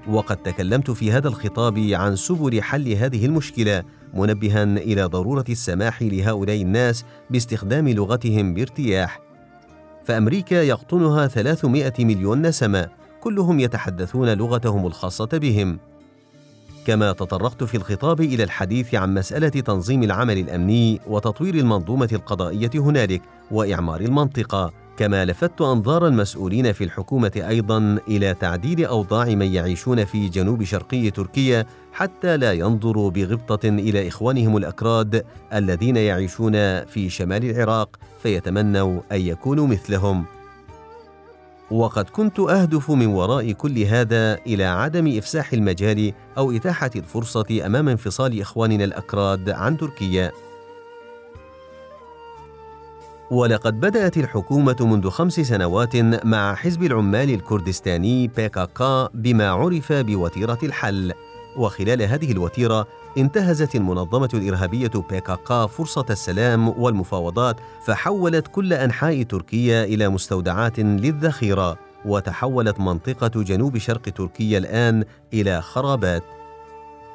وقد 0.08 0.36
تكلمت 0.36 0.90
في 0.90 1.12
هذا 1.12 1.28
الخطاب 1.28 1.78
عن 1.78 2.16
سبل 2.16 2.62
حل 2.62 2.88
هذه 2.88 3.26
المشكلة 3.26 3.82
منبها 4.14 4.62
إلى 4.62 5.04
ضرورة 5.04 5.44
السماح 5.48 6.02
لهؤلاء 6.02 6.62
الناس 6.62 7.04
باستخدام 7.30 7.88
لغتهم 7.88 8.54
بارتياح. 8.54 9.20
فأمريكا 10.04 10.62
يقطنها 10.62 11.26
300 11.26 11.92
مليون 11.98 12.42
نسمة 12.46 12.88
كلهم 13.20 13.60
يتحدثون 13.60 14.34
لغتهم 14.34 14.86
الخاصة 14.86 15.28
بهم. 15.32 15.78
كما 16.90 17.12
تطرقت 17.12 17.64
في 17.64 17.76
الخطاب 17.76 18.20
إلى 18.20 18.42
الحديث 18.42 18.94
عن 18.94 19.14
مسألة 19.14 19.48
تنظيم 19.48 20.02
العمل 20.02 20.38
الأمني 20.38 21.00
وتطوير 21.06 21.54
المنظومة 21.54 22.08
القضائية 22.12 22.70
هنالك 22.74 23.22
وإعمار 23.50 24.00
المنطقة 24.00 24.72
كما 24.96 25.24
لفت 25.24 25.60
أنظار 25.60 26.06
المسؤولين 26.06 26.72
في 26.72 26.84
الحكومة 26.84 27.32
أيضا 27.48 27.98
إلى 28.08 28.34
تعديل 28.34 28.84
أوضاع 28.84 29.24
من 29.24 29.46
يعيشون 29.46 30.04
في 30.04 30.28
جنوب 30.28 30.64
شرقي 30.64 31.10
تركيا 31.10 31.66
حتى 31.92 32.36
لا 32.36 32.52
ينظروا 32.52 33.10
بغبطة 33.10 33.68
إلى 33.68 34.08
إخوانهم 34.08 34.56
الأكراد 34.56 35.24
الذين 35.54 35.96
يعيشون 35.96 36.84
في 36.84 37.10
شمال 37.10 37.50
العراق 37.50 37.96
فيتمنوا 38.22 39.00
أن 39.12 39.20
يكونوا 39.20 39.66
مثلهم. 39.66 40.39
وقد 41.70 42.10
كنت 42.10 42.40
أهدف 42.40 42.90
من 42.90 43.06
وراء 43.06 43.52
كل 43.52 43.78
هذا 43.78 44.34
إلى 44.46 44.64
عدم 44.64 45.18
إفساح 45.18 45.52
المجال 45.52 46.12
أو 46.38 46.52
إتاحة 46.52 46.90
الفرصة 46.96 47.66
أمام 47.66 47.88
انفصال 47.88 48.40
إخواننا 48.40 48.84
الأكراد 48.84 49.50
عن 49.50 49.76
تركيا. 49.76 50.32
ولقد 53.30 53.80
بدأت 53.80 54.16
الحكومة 54.16 54.76
منذ 54.80 55.10
خمس 55.10 55.40
سنوات 55.40 55.96
مع 56.24 56.54
حزب 56.54 56.82
العمال 56.82 57.34
الكردستاني 57.34 58.28
بيكاكا 58.28 59.08
بما 59.14 59.50
عرف 59.50 59.92
بوتيرة 59.92 60.58
الحل. 60.62 61.12
وخلال 61.56 62.02
هذه 62.02 62.32
الوتيرة 62.32 62.86
انتهزت 63.18 63.74
المنظمة 63.74 64.28
الإرهابية 64.34 64.90
بيكاكا 65.10 65.66
فرصة 65.66 66.06
السلام 66.10 66.68
والمفاوضات 66.68 67.56
فحولت 67.86 68.48
كل 68.48 68.72
أنحاء 68.72 69.22
تركيا 69.22 69.84
إلى 69.84 70.08
مستودعات 70.08 70.78
للذخيرة 70.78 71.78
وتحولت 72.04 72.80
منطقة 72.80 73.42
جنوب 73.42 73.78
شرق 73.78 74.02
تركيا 74.02 74.58
الآن 74.58 75.04
إلى 75.34 75.62
خرابات. 75.62 76.22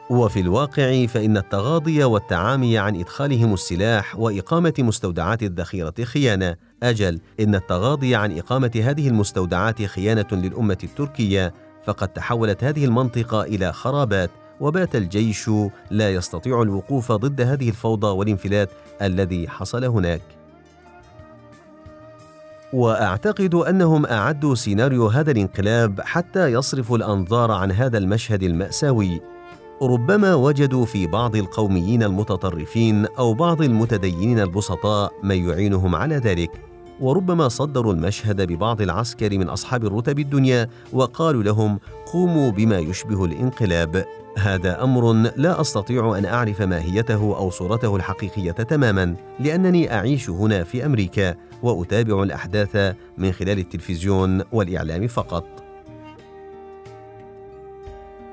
وفي 0.09 0.39
الواقع 0.39 1.05
فإن 1.05 1.37
التغاضي 1.37 2.03
والتعامي 2.03 2.77
عن 2.77 2.95
إدخالهم 2.95 3.53
السلاح 3.53 4.19
وإقامة 4.19 4.73
مستودعات 4.79 5.43
الذخيرة 5.43 5.93
خيانة. 6.03 6.55
أجل 6.83 7.19
إن 7.39 7.55
التغاضي 7.55 8.15
عن 8.15 8.37
إقامة 8.37 8.71
هذه 8.83 9.07
المستودعات 9.07 9.83
خيانة 9.83 10.27
للأمة 10.31 10.77
التركية 10.83 11.53
فقد 11.85 12.07
تحولت 12.07 12.63
هذه 12.63 12.85
المنطقة 12.85 13.41
إلى 13.43 13.73
خرابات. 13.73 14.29
وبات 14.59 14.95
الجيش 14.95 15.49
لا 15.91 16.13
يستطيع 16.13 16.61
الوقوف 16.61 17.11
ضد 17.11 17.41
هذه 17.41 17.69
الفوضى 17.69 18.07
والانفلات 18.07 18.69
الذي 19.01 19.47
حصل 19.49 19.85
هناك. 19.85 20.21
وأعتقد 22.73 23.55
أنهم 23.55 24.05
اعدوا 24.05 24.55
سيناريو 24.55 25.07
هذا 25.07 25.31
الانقلاب 25.31 26.01
حتى 26.01 26.47
يصرفوا 26.47 26.97
الأنظار 26.97 27.51
عن 27.51 27.71
هذا 27.71 27.97
المشهد 27.97 28.43
المأساوي. 28.43 29.21
ربما 29.81 30.35
وجدوا 30.35 30.85
في 30.85 31.07
بعض 31.07 31.35
القوميين 31.35 32.03
المتطرفين 32.03 33.05
أو 33.05 33.33
بعض 33.33 33.61
المتدينين 33.61 34.39
البسطاء 34.39 35.11
من 35.23 35.49
يعينهم 35.49 35.95
على 35.95 36.15
ذلك. 36.15 36.51
وربما 36.99 37.47
صدروا 37.47 37.93
المشهد 37.93 38.41
ببعض 38.41 38.81
العسكر 38.81 39.37
من 39.37 39.49
أصحاب 39.49 39.85
الرتب 39.85 40.19
الدنيا 40.19 40.67
وقالوا 40.93 41.43
لهم 41.43 41.79
قوموا 42.13 42.51
بما 42.51 42.79
يشبه 42.79 43.25
الانقلاب. 43.25 44.05
هذا 44.37 44.83
أمر 44.83 45.13
لا 45.35 45.61
أستطيع 45.61 46.17
أن 46.17 46.25
أعرف 46.25 46.61
ماهيته 46.61 47.37
أو 47.37 47.49
صورته 47.49 47.95
الحقيقية 47.95 48.51
تماما 48.51 49.15
لأنني 49.39 49.93
أعيش 49.93 50.29
هنا 50.29 50.63
في 50.63 50.85
أمريكا 50.85 51.35
وأتابع 51.63 52.23
الأحداث 52.23 52.95
من 53.17 53.31
خلال 53.31 53.59
التلفزيون 53.59 54.43
والإعلام 54.51 55.07
فقط. 55.07 55.45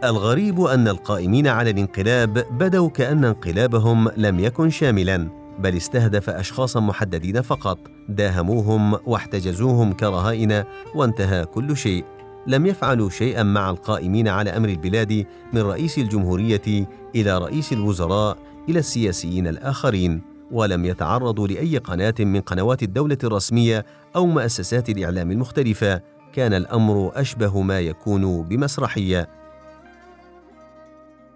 الغريب 0.05 0.61
أن 0.61 0.89
القائمين 0.89 1.47
على 1.47 1.71
الانقلاب 1.71 2.47
بدوا 2.51 2.89
كأن 2.89 3.25
انقلابهم 3.25 4.09
لم 4.17 4.41
يكن 4.41 4.71
شاملا 4.71 5.29
بل 5.59 5.77
استهدف 5.77 6.31
اشخاصا 6.31 6.81
محددين 6.81 7.43
فقط 7.43 7.79
داهموهم 8.09 8.99
واحتجزوهم 9.07 9.93
كرهائن 9.93 10.65
وانتهى 10.95 11.45
كل 11.45 11.77
شيء. 11.77 12.05
لم 12.47 12.67
يفعلوا 12.67 13.11
شيئا 13.11 13.43
مع 13.43 13.71
القائمين 13.71 14.29
على 14.29 14.51
أمر 14.51 14.69
البلاد 14.69 15.27
من 15.53 15.61
رئيس 15.61 15.99
الجمهورية 15.99 16.87
إلى 17.15 17.39
رئيس 17.39 17.73
الوزراء 17.73 18.39
إلى 18.69 18.79
السياسيين 18.79 19.47
الآخرين 19.47 20.23
ولم 20.51 20.85
يتعرضوا 20.85 21.49
لأي 21.49 21.79
قناة 21.79 22.15
من 22.21 22.41
قنوات 22.41 22.83
الدولة 22.83 23.19
الرسمية 23.25 23.87
أو 24.17 24.27
مؤسسات 24.27 24.89
الإعلام 24.89 25.31
المختلفة. 25.31 26.01
كان 26.33 26.55
الأمر 26.55 27.13
أشبه 27.15 27.63
ما 27.63 27.81
يكون 27.81 28.43
بمسرحية. 28.43 29.29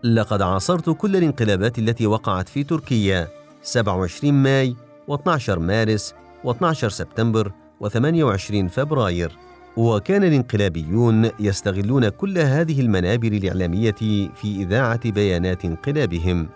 لقد 0.05 0.43
عاصرت 0.43 0.91
كل 0.91 1.17
الانقلابات 1.17 1.79
التي 1.79 2.07
وقعت 2.07 2.49
في 2.49 2.65
تركيا. 2.65 3.29
27 3.63 4.35
ماي 4.35 4.77
و12 5.11 5.49
مارس 5.49 6.15
و12 6.45 6.73
سبتمبر 6.73 7.53
و28 7.85 8.67
فبراير. 8.67 9.46
وكان 9.77 10.25
الانقلابيون 10.25 11.31
يستغلون 11.41 12.09
كل 12.09 12.39
هذه 12.39 12.81
المنابر 12.81 13.29
الإعلامية 13.29 13.93
في 14.35 14.45
إذاعة 14.45 15.11
بيانات 15.11 15.65
انقلابهم. 15.65 16.49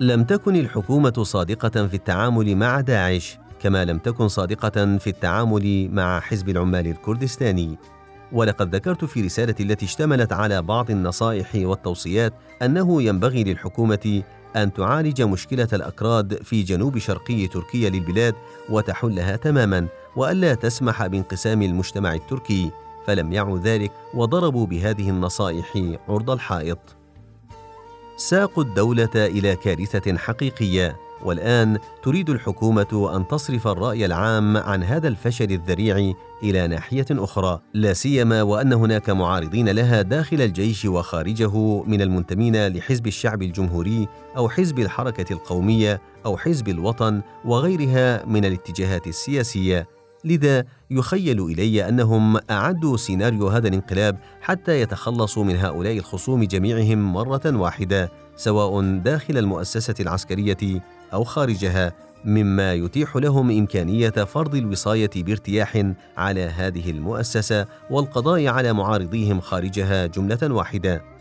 لم 0.00 0.24
تكن 0.24 0.56
الحكومة 0.56 1.22
صادقة 1.22 1.86
في 1.86 1.94
التعامل 1.94 2.56
مع 2.56 2.80
داعش 2.80 3.38
كما 3.62 3.84
لم 3.84 3.98
تكن 3.98 4.28
صادقة 4.28 4.98
في 4.98 5.06
التعامل 5.06 5.88
مع 5.92 6.20
حزب 6.20 6.48
العمال 6.48 6.86
الكردستاني. 6.86 7.78
ولقد 8.32 8.74
ذكرت 8.74 9.04
في 9.04 9.22
رسالتي 9.22 9.62
التي 9.62 9.84
اشتملت 9.84 10.32
على 10.32 10.62
بعض 10.62 10.90
النصائح 10.90 11.50
والتوصيات 11.54 12.32
أنه 12.62 13.02
ينبغي 13.02 13.44
للحكومة 13.44 14.22
أن 14.56 14.72
تعالج 14.72 15.22
مشكلة 15.22 15.68
الأكراد 15.72 16.42
في 16.42 16.62
جنوب 16.62 16.98
شرقي 16.98 17.46
تركيا 17.46 17.90
للبلاد 17.90 18.34
وتحلها 18.70 19.36
تماما. 19.36 19.86
وألا 20.16 20.54
تسمح 20.54 21.06
بانقسام 21.06 21.62
المجتمع 21.62 22.14
التركي 22.14 22.70
فلم 23.06 23.32
يعوا 23.32 23.58
ذلك 23.58 23.92
وضربوا 24.14 24.66
بهذه 24.66 25.10
النصائح 25.10 25.96
عرض 26.08 26.30
الحائط. 26.30 26.96
ساقوا 28.16 28.62
الدولة 28.62 29.10
إلى 29.14 29.56
كارثة 29.56 30.16
حقيقية 30.16 30.96
والآن 31.24 31.78
تريد 32.02 32.30
الحكومة 32.30 33.16
أن 33.16 33.28
تصرف 33.28 33.66
الرأي 33.66 34.06
العام 34.06 34.56
عن 34.56 34.82
هذا 34.82 35.08
الفشل 35.08 35.52
الذريع 35.52 36.12
إلى 36.42 36.66
ناحية 36.66 37.06
أخرى 37.10 37.60
لا 37.74 37.92
سيما 37.92 38.42
وأن 38.42 38.72
هناك 38.72 39.10
معارضين 39.10 39.68
لها 39.68 40.02
داخل 40.02 40.40
الجيش 40.40 40.84
وخارجه 40.84 41.82
من 41.82 42.02
المنتمين 42.02 42.66
لحزب 42.66 43.06
الشعب 43.06 43.42
الجمهوري 43.42 44.08
أو 44.36 44.48
حزب 44.48 44.78
الحركة 44.78 45.32
القومية 45.32 46.00
أو 46.26 46.36
حزب 46.36 46.68
الوطن 46.68 47.22
وغيرها 47.44 48.24
من 48.26 48.44
الاتجاهات 48.44 49.06
السياسية. 49.06 49.95
لذا 50.26 50.64
يخيل 50.90 51.44
إلي 51.44 51.88
أنهم 51.88 52.40
أعدوا 52.50 52.96
سيناريو 52.96 53.48
هذا 53.48 53.68
الانقلاب 53.68 54.18
حتى 54.40 54.80
يتخلصوا 54.80 55.44
من 55.44 55.56
هؤلاء 55.56 55.98
الخصوم 55.98 56.44
جميعهم 56.44 57.12
مرة 57.12 57.42
واحدة 57.46 58.10
سواء 58.36 58.98
داخل 58.98 59.38
المؤسسة 59.38 59.94
العسكرية 60.00 60.80
أو 61.12 61.24
خارجها 61.24 61.92
مما 62.24 62.74
يتيح 62.74 63.16
لهم 63.16 63.50
إمكانية 63.50 64.10
فرض 64.10 64.54
الوصاية 64.54 65.10
بارتياح 65.16 65.92
على 66.16 66.40
هذه 66.40 66.90
المؤسسة 66.90 67.66
والقضاء 67.90 68.46
على 68.46 68.72
معارضيهم 68.72 69.40
خارجها 69.40 70.06
جملة 70.06 70.38
واحدة. 70.42 71.15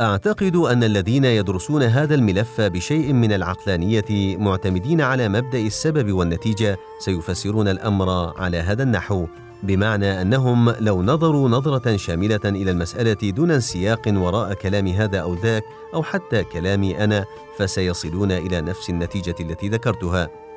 أعتقد 0.00 0.56
أن 0.56 0.84
الذين 0.84 1.24
يدرسون 1.24 1.82
هذا 1.82 2.14
الملف 2.14 2.60
بشيء 2.60 3.12
من 3.12 3.32
العقلانية 3.32 4.36
معتمدين 4.36 5.00
على 5.00 5.28
مبدأ 5.28 5.58
السبب 5.58 6.12
والنتيجة 6.12 6.78
سيفسرون 6.98 7.68
الأمر 7.68 8.38
على 8.38 8.56
هذا 8.56 8.82
النحو 8.82 9.26
بمعنى 9.62 10.22
أنهم 10.22 10.70
لو 10.70 11.02
نظروا 11.02 11.48
نظرة 11.48 11.96
شاملة 11.96 12.40
إلى 12.44 12.70
المسألة 12.70 13.30
دون 13.30 13.50
انسياق 13.50 14.02
وراء 14.08 14.54
كلام 14.54 14.86
هذا 14.86 15.18
أو 15.18 15.34
ذاك 15.34 15.64
أو 15.94 16.02
حتى 16.02 16.44
كلامي 16.44 17.04
أنا 17.04 17.24
فسيصلون 17.58 18.32
إلى 18.32 18.60
نفس 18.60 18.90
النتيجة 18.90 19.34
التي 19.40 19.68
ذكرتها. 19.68 20.49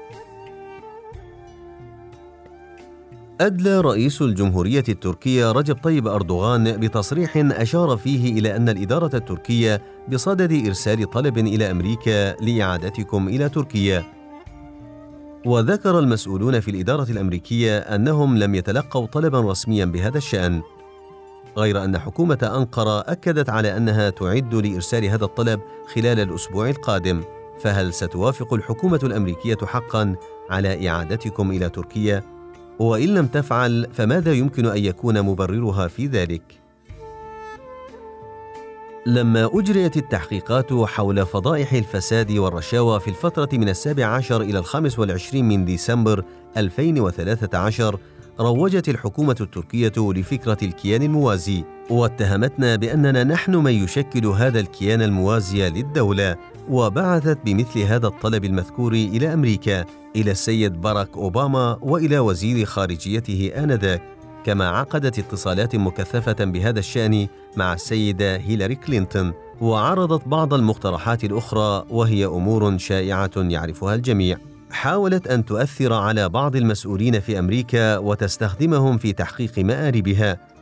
أدلى 3.42 3.82
رئيس 3.82 4.22
الجمهورية 4.22 4.84
التركية 4.90 5.52
رجب 5.52 5.76
طيب 5.76 6.08
أردوغان 6.08 6.78
بتصريح 6.78 7.38
أشار 7.38 7.98
فيه 7.98 8.40
إلى 8.40 8.56
أن 8.56 8.70
الإدارة 8.70 9.16
التركية 9.16 9.82
بصدد 10.12 10.66
إرسال 10.68 11.10
طلب 11.10 11.38
إلى 11.38 11.72
أمريكا 11.72 12.36
لإعادتكم 12.42 13.28
إلى 13.28 13.50
تركيا. 13.50 14.04
وذكر 15.46 16.00
المسؤولون 16.00 16.60
في 16.60 16.72
الإدارة 16.72 17.12
الأمريكية 17.12 17.78
أنهم 17.78 18.38
لم 18.38 18.56
يتلقوا 18.56 19.06
طلبا 19.06 19.40
رسميا 19.40 19.86
بهذا 19.86 20.18
الشأن. 20.18 20.62
غير 21.58 21.84
أن 21.84 21.98
حكومة 21.98 22.52
أنقرة 22.58 23.00
أكدت 23.00 23.50
على 23.50 23.78
أنها 23.78 24.10
تعد 24.10 24.56
لإرسال 24.56 25.06
هذا 25.06 25.26
الطلب 25.26 25.60
خلال 25.96 26.20
الأسبوع 26.20 26.70
القادم. 26.70 27.22
فهل 27.60 27.94
ستوافق 27.94 28.54
الحكومة 28.54 29.00
الأمريكية 29.04 29.58
حقا 29.64 30.16
على 30.50 30.90
إعادتكم 30.90 31.52
إلى 31.52 31.70
تركيا؟ 31.70 32.34
وإن 32.80 33.14
لم 33.14 33.28
تفعل 33.28 33.88
فماذا 33.94 34.34
يمكن 34.34 34.66
أن 34.66 34.78
يكون 34.78 35.22
مبررها 35.22 35.88
في 35.88 36.08
ذلك؟ 36.08 36.64
لما 39.06 39.50
أجريت 39.54 39.98
التحقيقات 39.98 40.74
حول 40.74 41.26
فضائح 41.26 41.74
الفساد 41.74 42.32
والرشاوى 42.32 43.00
في 43.00 43.08
الفترة 43.08 43.50
من 43.54 43.70
السابع 43.70 44.06
عشر 44.06 44.42
إلى 44.42 44.60
الخامس 44.60 45.00
والعشرين 45.00 45.48
من 45.48 45.66
ديسمبر 45.66 46.24
2013 46.58 48.00
روجت 48.40 48.90
الحكومة 48.90 49.36
التركية 49.42 49.94
لفكرة 49.98 50.58
الكيان 50.64 51.02
الموازي 51.02 51.64
واتهمتنا 51.90 52.76
بأننا 52.76 53.24
نحن 53.24 53.56
من 53.56 53.72
يشكل 53.72 54.26
هذا 54.26 54.60
الكيان 54.60 55.02
الموازي 55.02 55.70
للدولة 55.70 56.36
وبعثت 56.70 57.38
بمثل 57.46 57.80
هذا 57.80 58.08
الطلب 58.08 58.46
المذكور 58.46 58.94
إلى 58.94 59.34
أمريكا 59.34 59.86
إلى 60.16 60.32
السيد 60.32 60.82
باراك 60.82 61.18
أوباما 61.18 61.78
وإلى 61.82 62.20
وزير 62.20 62.66
خارجيته 62.66 63.52
آنذاك 63.56 64.02
كما 64.46 64.70
عقدت 64.70 65.20
اتصالات 65.20 65.76
مكثفة 65.76 66.46
بهذا 66.46 66.80
الشأن 66.80 67.28
مع 67.58 67.74
السيدة 67.74 68.38
هيلاري 68.38 68.76
كلينتون. 68.76 69.34
وعرضت 69.62 70.28
بعض 70.28 70.54
المقترحات 70.54 71.24
الأخرى 71.24 71.86
وهي 71.90 72.26
أمور 72.26 72.78
شائعة 72.78 73.32
يعرفها 73.36 73.96
الجميع. 73.96 74.38
حاولت 74.72 75.28
أن 75.28 75.46
تؤثر 75.46 75.94
على 75.94 76.30
بعض 76.30 76.56
المسؤولين 76.56 77.20
في 77.20 77.40
أمريكا 77.40 77.98
وتستخدمهم 77.98 78.98
في 78.98 79.14
تحقيق 79.14 79.60
مآربها. 79.60 80.53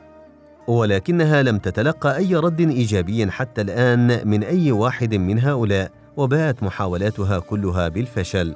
ولكنها 0.67 1.43
لم 1.43 1.57
تتلقى 1.57 2.17
أي 2.17 2.35
رد 2.35 2.59
إيجابي 2.59 3.31
حتى 3.31 3.61
الآن 3.61 4.27
من 4.27 4.43
أي 4.43 4.71
واحد 4.71 5.15
من 5.15 5.39
هؤلاء 5.39 5.91
وباءت 6.17 6.63
محاولاتها 6.63 7.39
كلها 7.39 7.87
بالفشل. 7.87 8.55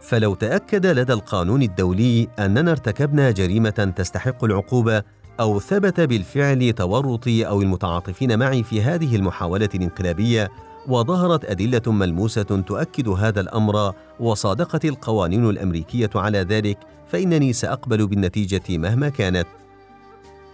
فلو 0.00 0.34
تأكد 0.34 0.86
لدى 0.86 1.12
القانون 1.12 1.62
الدولي 1.62 2.28
أننا 2.38 2.70
ارتكبنا 2.70 3.30
جريمة 3.30 3.92
تستحق 3.96 4.44
العقوبة 4.44 5.02
أو 5.40 5.60
ثبت 5.60 6.00
بالفعل 6.00 6.72
تورطي 6.72 7.46
أو 7.46 7.62
المتعاطفين 7.62 8.38
معي 8.38 8.62
في 8.62 8.82
هذه 8.82 9.16
المحاولة 9.16 9.68
الانقلابية 9.74 10.50
وظهرت 10.88 11.44
أدلة 11.44 11.92
ملموسة 11.92 12.42
تؤكد 12.42 13.08
هذا 13.08 13.40
الأمر 13.40 13.94
وصادقت 14.20 14.84
القوانين 14.84 15.50
الأمريكية 15.50 16.10
على 16.14 16.38
ذلك 16.38 16.78
فإنني 17.06 17.52
سأقبل 17.52 18.06
بالنتيجة 18.06 18.78
مهما 18.78 19.08
كانت. 19.08 19.46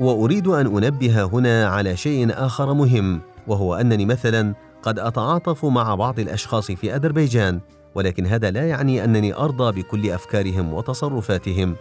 وأريد 0.01 0.49
أن 0.49 0.67
أنبه 0.67 1.25
هنا 1.25 1.67
على 1.67 1.97
شيء 1.97 2.29
آخر 2.31 2.75
مهم 2.75 3.21
وهو 3.47 3.75
أنني 3.75 4.07
مثلا 4.07 4.55
قد 4.83 4.99
أتعاطف 4.99 5.65
مع 5.65 5.95
بعض 5.95 6.21
الأشخاص 6.21 6.71
في 6.71 6.97
أذربيجان 6.97 7.61
ولكن 7.95 8.27
هذا 8.27 8.51
لا 8.51 8.69
يعني 8.69 9.05
أنني 9.05 9.35
أرضى 9.35 9.83
بكل 9.83 10.11
أفكارهم 10.11 10.75
وتصرفاتهم. 10.75 11.77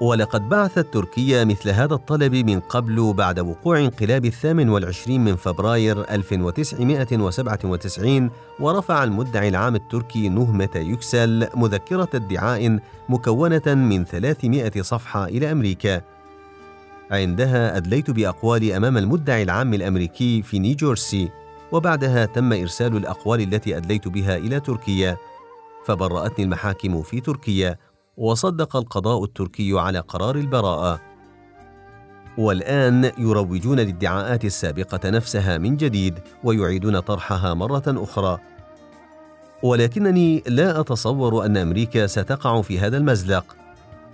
ولقد 0.00 0.48
بعثت 0.48 0.94
تركيا 0.94 1.44
مثل 1.44 1.70
هذا 1.70 1.94
الطلب 1.94 2.34
من 2.34 2.60
قبل 2.60 3.12
بعد 3.12 3.40
وقوع 3.40 3.78
انقلاب 3.78 4.24
الثامن 4.24 4.68
والعشرين 4.68 5.24
من 5.24 5.36
فبراير 5.36 6.10
1997 6.10 8.30
ورفع 8.60 9.04
المدعي 9.04 9.48
العام 9.48 9.74
التركي 9.74 10.28
نهمة 10.28 10.68
يكسل 10.74 11.48
مذكرة 11.54 12.08
ادعاء 12.14 12.78
مكونة 13.08 13.62
من 13.66 14.04
300 14.04 14.82
صفحة 14.82 15.24
إلى 15.24 15.52
أمريكا. 15.52 16.00
عندها 17.10 17.76
أدليت 17.76 18.10
بأقوالي 18.10 18.76
أمام 18.76 18.98
المدعي 18.98 19.42
العام 19.42 19.74
الأمريكي 19.74 20.42
في 20.42 20.58
نيوجيرسي 20.58 21.30
وبعدها 21.72 22.26
تم 22.26 22.52
إرسال 22.52 22.96
الأقوال 22.96 23.40
التي 23.40 23.76
أدليت 23.76 24.08
بها 24.08 24.36
إلى 24.36 24.60
تركيا. 24.60 25.16
فبرأتني 25.86 26.44
المحاكم 26.44 27.02
في 27.02 27.20
تركيا 27.20 27.76
وصدق 28.16 28.76
القضاء 28.76 29.24
التركي 29.24 29.78
على 29.78 29.98
قرار 29.98 30.36
البراءة. 30.36 31.00
والآن 32.38 33.12
يروجون 33.18 33.80
الادعاءات 33.80 34.44
السابقة 34.44 35.10
نفسها 35.10 35.58
من 35.58 35.76
جديد 35.76 36.18
ويعيدون 36.44 37.00
طرحها 37.00 37.54
مرة 37.54 37.82
أخرى. 37.88 38.38
ولكنني 39.62 40.42
لا 40.46 40.80
أتصور 40.80 41.46
أن 41.46 41.56
أمريكا 41.56 42.06
ستقع 42.06 42.62
في 42.62 42.78
هذا 42.78 42.96
المزلق. 42.96 43.56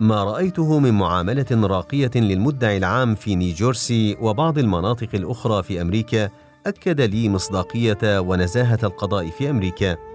ما 0.00 0.24
رأيته 0.24 0.78
من 0.78 0.94
معاملة 0.94 1.46
راقية 1.50 2.10
للمدعي 2.14 2.76
العام 2.76 3.14
في 3.14 3.34
نيوجيرسي 3.34 4.16
وبعض 4.20 4.58
المناطق 4.58 5.08
الأخرى 5.14 5.62
في 5.62 5.80
أمريكا 5.80 6.30
أكد 6.66 7.00
لي 7.00 7.28
مصداقية 7.28 8.20
ونزاهة 8.20 8.78
القضاء 8.82 9.30
في 9.30 9.50
أمريكا. 9.50 10.09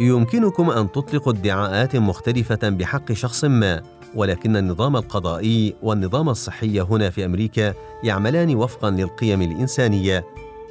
يمكنكم 0.00 0.70
أن 0.70 0.92
تطلقوا 0.92 1.32
ادعاءات 1.32 1.96
مختلفة 1.96 2.68
بحق 2.68 3.12
شخص 3.12 3.44
ما، 3.44 3.82
ولكن 4.14 4.56
النظام 4.56 4.96
القضائي 4.96 5.74
والنظام 5.82 6.28
الصحي 6.28 6.80
هنا 6.80 7.10
في 7.10 7.24
أمريكا 7.24 7.74
يعملان 8.02 8.54
وفقا 8.56 8.90
للقيم 8.90 9.42
الإنسانية، 9.42 10.24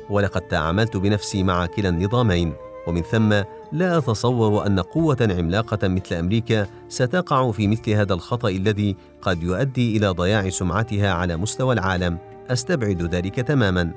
ولقد 0.10 0.42
تعاملت 0.42 0.98
بنفسي 0.98 1.44
مع 1.44 1.66
كلا 1.66 1.90
النظامين. 1.90 2.54
ومن 2.88 3.02
ثم 3.02 3.34
لا 3.72 3.98
أتصور 3.98 4.68
أن 4.68 4.80
قوة 4.80 5.18
عملاقة 5.22 5.88
مثل 5.88 6.16
أمريكا 6.16 6.68
ستقع 6.90 7.52
في 7.52 7.68
مثل 7.68 7.92
هذا 7.92 8.14
الخطأ 8.14 8.50
الذي 8.50 8.96
قد 9.22 9.44
يؤدي 9.44 9.98
إلى 9.98 10.08
ضياع 10.08 10.50
سمعتها 10.50 11.14
على 11.14 11.38
مستوى 11.38 11.74
العالم 11.74 12.18
أستبعد 12.50 13.02
ذلك 13.02 13.36
تماما 13.36 13.92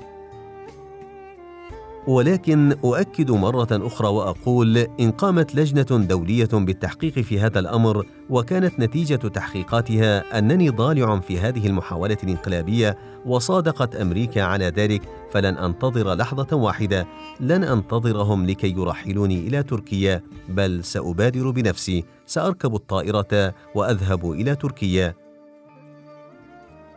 ولكن 2.07 2.71
أؤكد 2.71 3.31
مرة 3.31 3.67
أخرى 3.71 4.07
وأقول 4.07 4.77
إن 4.77 5.11
قامت 5.11 5.55
لجنة 5.55 6.05
دولية 6.05 6.49
بالتحقيق 6.53 7.13
في 7.13 7.39
هذا 7.39 7.59
الأمر 7.59 8.05
وكانت 8.29 8.79
نتيجة 8.79 9.15
تحقيقاتها 9.15 10.39
أنني 10.39 10.69
ضالع 10.69 11.19
في 11.19 11.39
هذه 11.39 11.67
المحاولة 11.67 12.17
الانقلابية 12.23 12.97
وصادقت 13.25 13.95
أمريكا 13.95 14.43
على 14.43 14.65
ذلك 14.65 15.01
فلن 15.31 15.57
أنتظر 15.57 16.13
لحظة 16.13 16.55
واحدة 16.55 17.07
لن 17.39 17.63
أنتظرهم 17.63 18.45
لكي 18.45 18.71
يرحلوني 18.71 19.47
إلى 19.47 19.63
تركيا 19.63 20.21
بل 20.49 20.83
سأبادر 20.83 21.51
بنفسي 21.51 22.03
سأركب 22.25 22.75
الطائرة 22.75 23.53
وأذهب 23.75 24.31
إلى 24.31 24.55
تركيا. 24.55 25.13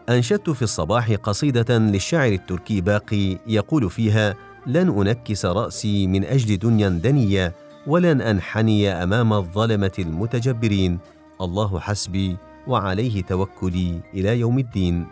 أنشدت 0.09 0.51
في 0.51 0.63
الصباح 0.63 1.13
قصيدة 1.13 1.79
للشاعر 1.79 2.33
التركي 2.33 2.81
باقي 2.81 3.39
يقول 3.47 3.91
فيها 3.91 4.37
لن 4.67 4.89
أنكس 4.89 5.47
رأسي 5.47 6.07
من 6.07 6.25
أجل 6.25 6.59
دنيا 6.59 6.89
دنية 6.89 7.55
ولن 7.87 8.21
أنحني 8.21 8.89
أمام 8.89 9.33
الظلمة 9.33 9.93
المتجبرين. 9.99 10.99
الله 11.41 11.81
حسبي 11.81 12.37
وعليه 12.67 13.23
توكلي 13.23 14.01
إلى 14.15 14.41
يوم 14.41 14.59
الدين. 14.59 15.07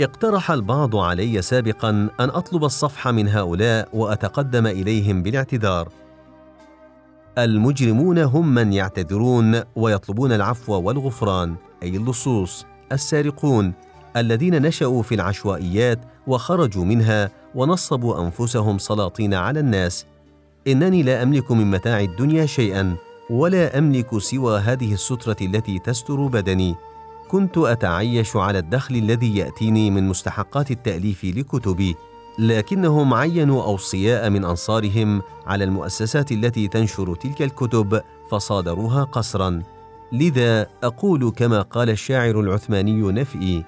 اقترح 0.00 0.50
البعض 0.50 0.96
علي 0.96 1.42
سابقا 1.42 1.90
أن 1.90 2.10
أطلب 2.20 2.64
الصفح 2.64 3.08
من 3.08 3.28
هؤلاء 3.28 3.88
وأتقدم 3.92 4.66
إليهم 4.66 5.22
بالاعتذار. 5.22 5.88
المجرمون 7.38 8.18
هم 8.18 8.54
من 8.54 8.72
يعتذرون 8.72 9.62
ويطلبون 9.76 10.32
العفو 10.32 10.72
والغفران 10.72 11.56
أي 11.82 11.96
اللصوص 11.96 12.66
السارقون. 12.92 13.72
الذين 14.16 14.62
نشأوا 14.62 15.02
في 15.02 15.14
العشوائيات 15.14 15.98
وخرجوا 16.26 16.84
منها 16.84 17.30
ونصبوا 17.54 18.24
أنفسهم 18.24 18.78
سلاطين 18.78 19.34
على 19.34 19.60
الناس. 19.60 20.06
إنني 20.68 21.02
لا 21.02 21.22
أملك 21.22 21.52
من 21.52 21.70
متاع 21.70 22.00
الدنيا 22.00 22.46
شيئا 22.46 22.96
ولا 23.30 23.78
أملك 23.78 24.18
سوى 24.18 24.60
هذه 24.60 24.92
السترة 24.92 25.36
التي 25.40 25.78
تستر 25.78 26.26
بدني. 26.26 26.74
كنت 27.28 27.58
أتعيش 27.58 28.36
على 28.36 28.58
الدخل 28.58 28.96
الذي 28.96 29.36
يأتيني 29.36 29.90
من 29.90 30.08
مستحقات 30.08 30.70
التأليف 30.70 31.24
لكتبي 31.24 31.96
لكنهم 32.38 33.14
عينوا 33.14 33.64
أوصياء 33.64 34.30
من 34.30 34.44
أنصارهم 34.44 35.22
على 35.46 35.64
المؤسسات 35.64 36.32
التي 36.32 36.68
تنشر 36.68 37.14
تلك 37.14 37.42
الكتب 37.42 38.00
فصادروها 38.30 39.04
قسرا 39.04 39.62
لذا 40.12 40.66
أقول 40.82 41.30
كما 41.36 41.62
قال 41.62 41.90
الشاعر 41.90 42.40
العثماني 42.40 43.12
نفئي 43.12 43.64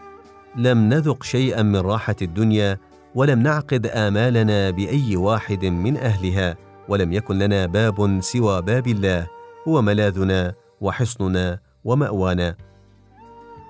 لم 0.57 0.89
نذق 0.89 1.23
شيئا 1.23 1.63
من 1.63 1.77
راحة 1.77 2.17
الدنيا 2.23 2.79
ولم 3.15 3.43
نعقد 3.43 3.87
آمالنا 3.87 4.71
بأي 4.71 5.17
واحد 5.17 5.65
من 5.65 5.97
أهلها 5.97 6.57
ولم 6.89 7.13
يكن 7.13 7.39
لنا 7.39 7.67
باب 7.67 8.21
سوى 8.21 8.63
باب 8.63 8.87
الله 8.87 9.27
هو 9.69 9.83
ملاذنا 9.83 10.55
وحصننا 10.81 11.59
ومأوانا. 11.85 12.57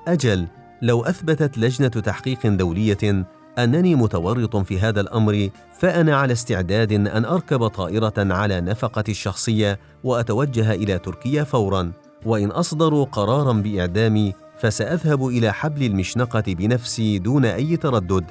أجل 0.08 0.46
لو 0.82 1.04
أثبتت 1.04 1.58
لجنة 1.58 1.88
تحقيق 1.88 2.46
دولية 2.46 3.26
أنني 3.58 3.94
متورط 3.94 4.56
في 4.56 4.80
هذا 4.80 5.00
الأمر 5.00 5.48
فأنا 5.78 6.16
على 6.16 6.32
استعداد 6.32 6.92
أن 6.92 7.24
أركب 7.24 7.66
طائرة 7.66 8.14
على 8.16 8.60
نفقتي 8.60 9.12
الشخصية 9.12 9.78
وأتوجه 10.04 10.74
إلى 10.74 10.98
تركيا 10.98 11.44
فورا. 11.44 11.92
وإن 12.26 12.50
أصدروا 12.50 13.04
قرارا 13.04 13.52
بإعدامي 13.52 14.34
فسأذهب 14.64 15.26
إلى 15.26 15.52
حبل 15.52 15.82
المشنقة 15.82 16.42
بنفسي 16.48 17.18
دون 17.18 17.44
أي 17.44 17.76
تردد 17.76 18.24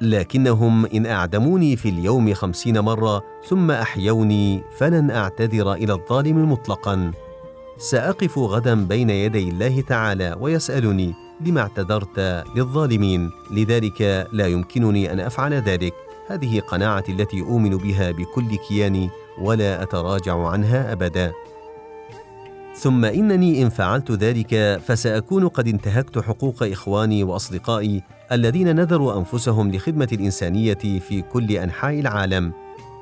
لكنهم 0.00 0.86
إن 0.86 1.06
أعدموني 1.06 1.76
في 1.76 1.88
اليوم 1.88 2.34
خمسين 2.34 2.80
مرة 2.80 3.22
ثم 3.48 3.70
أحيوني 3.70 4.62
فلن 4.78 5.10
أعتذر 5.10 5.72
إلى 5.72 5.92
الظالم 5.92 6.52
مطلقا. 6.52 7.12
سأقف 7.78 8.38
غدا 8.38 8.74
بين 8.86 9.10
يدي 9.10 9.48
الله 9.48 9.80
تعالى 9.80 10.36
ويسألني 10.40 11.14
لما 11.46 11.60
اعتذرت 11.60 12.44
للظالمين 12.56 13.30
لذلك 13.50 14.28
لا 14.32 14.46
يمكنني 14.46 15.12
أن 15.12 15.20
أفعل 15.20 15.54
ذلك. 15.54 15.94
هذه 16.26 16.60
قناعتي 16.60 17.12
التي 17.12 17.40
أؤمن 17.40 17.76
بها 17.76 18.10
بكل 18.10 18.56
كياني 18.68 19.10
ولا 19.40 19.82
أتراجع 19.82 20.46
عنها 20.46 20.92
ابدا. 20.92 21.32
ثم 22.78 23.04
إنني 23.04 23.62
إن 23.62 23.68
فعلت 23.68 24.10
ذلك 24.10 24.80
فسأكون 24.86 25.48
قد 25.48 25.68
انتهكت 25.68 26.18
حقوق 26.18 26.62
إخواني 26.62 27.24
وأصدقائي 27.24 28.02
الذين 28.32 28.76
نذروا 28.76 29.18
أنفسهم 29.18 29.72
لخدمة 29.72 30.08
الإنسانية 30.12 30.74
في 30.74 31.22
كل 31.32 31.52
أنحاء 31.52 32.00
العالم 32.00 32.52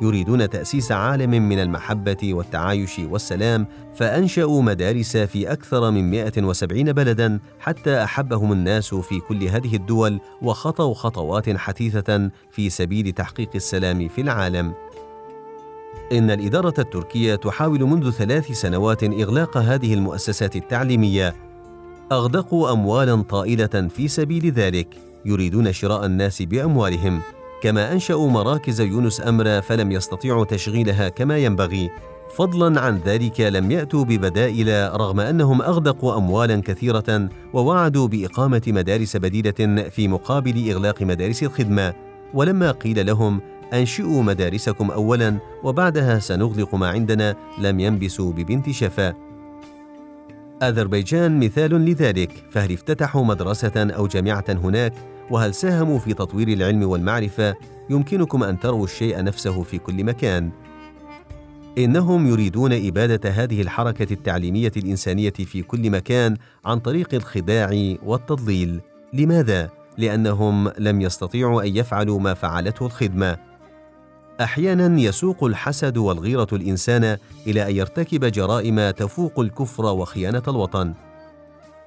يريدون 0.03 0.51
تأسيس 0.51 0.93
عالم 0.93 1.31
من 1.31 1.59
المحبة 1.59 2.35
والتعايش 2.35 2.99
والسلام 2.99 3.67
فأنشأوا 3.95 4.63
مدارس 4.63 5.17
في 5.17 5.53
أكثر 5.53 5.91
من 5.91 6.11
170 6.11 6.93
بلدا 6.93 7.39
حتى 7.61 8.05
أحبهم 8.05 8.53
الناس 8.53 8.95
في 8.95 9.21
كل 9.21 9.45
هذه 9.45 9.77
الدول 9.77 10.21
وخطوا 10.43 10.95
خطوات 10.95 11.57
حثيثة 11.57 12.31
في 12.51 12.71
سبيل 12.71 13.13
تحقيق 13.13 13.51
السلام 13.55 14.09
في 14.09 14.21
العالم. 14.21 14.75
إن 16.13 16.31
الإدارة 16.31 16.75
التركية 16.79 17.35
تحاول 17.35 17.85
منذ 17.85 18.11
ثلاث 18.11 18.53
سنوات 18.53 19.05
إغلاق 19.05 19.57
هذه 19.57 19.95
المؤسسات 19.95 20.57
التعليمية. 20.57 21.35
أغدقوا 22.13 22.73
أموالا 22.73 23.23
طائلة 23.23 23.89
في 23.97 24.09
سبيل 24.09 24.53
ذلك، 24.53 24.89
يريدون 25.25 25.73
شراء 25.73 26.07
الناس 26.07 26.43
بأموالهم، 26.43 27.21
كما 27.63 27.93
أنشأوا 27.93 28.31
مراكز 28.31 28.81
يونس 28.81 29.21
أمرا 29.21 29.61
فلم 29.61 29.93
يستطيعوا 29.93 30.45
تشغيلها 30.45 31.09
كما 31.09 31.39
ينبغي. 31.39 31.91
فضلا 32.37 32.81
عن 32.81 33.01
ذلك 33.07 33.41
لم 33.41 33.71
يأتوا 33.71 34.05
ببدائل 34.05 35.01
رغم 35.01 35.21
أنهم 35.21 35.63
أغدقوا 35.63 36.17
أموالا 36.17 36.63
كثيرة 36.63 37.29
ووعدوا 37.53 38.09
بإقامة 38.09 38.63
مدارس 38.67 39.17
بديلة 39.17 39.89
في 39.91 40.09
مقابل 40.09 40.71
إغلاق 40.71 41.03
مدارس 41.03 41.43
الخدمة، 41.43 41.95
ولما 42.35 42.71
قيل 42.71 43.07
لهم 43.07 43.41
أنشئوا 43.73 44.23
مدارسكم 44.23 44.91
أولا 44.91 45.39
وبعدها 45.65 46.19
سنغلق 46.19 46.75
ما 46.75 46.89
عندنا 46.89 47.37
لم 47.59 47.81
ينبسوا 47.81 48.33
ببنت 48.33 48.71
شفا. 48.71 49.15
أذربيجان 50.63 51.41
مثال 51.41 51.71
لذلك 51.71 52.45
فهل 52.51 52.73
افتتحوا 52.73 53.25
مدرسة 53.25 53.73
أو 53.77 54.07
جامعة 54.07 54.45
هناك؟ 54.49 54.93
وهل 55.31 55.55
ساهموا 55.55 55.99
في 55.99 56.15
تطوير 56.15 56.49
العلم 56.49 56.83
والمعرفة؟ 56.83 57.55
يمكنكم 57.91 58.43
أن 58.43 58.61
تروا 58.61 58.85
الشيء 58.85 59.23
نفسه 59.23 59.63
في 59.63 59.79
كل 59.79 60.05
مكان. 60.05 60.51
إنهم 61.79 62.27
يريدون 62.27 62.73
إبادة 62.73 63.31
هذه 63.31 63.63
الحركة 63.63 64.13
التعليمية 64.13 64.73
الإنسانية 64.77 65.31
في 65.31 65.63
كل 65.63 65.91
مكان 65.91 66.37
عن 66.65 66.79
طريق 66.79 67.15
الخداع 67.15 67.95
والتضليل. 68.03 68.81
لماذا؟ 69.13 69.71
لأنهم 69.99 70.73
لم 70.79 71.01
يستطيعوا 71.01 71.63
أن 71.63 71.77
يفعلوا 71.77 72.21
ما 72.21 72.35
فعلته 72.35 72.87
الخدمة. 72.87 73.37
أحيانا 74.41 75.01
يسوق 75.01 75.45
الحسد 75.45 75.97
والغيرة 75.97 76.47
الإنسان 76.53 77.17
إلى 77.47 77.71
أن 77.71 77.77
يرتكب 77.77 78.25
جرائم 78.25 78.91
تفوق 78.91 79.41
الكفر 79.41 79.85
وخيانة 79.85 80.43
الوطن. 80.49 80.95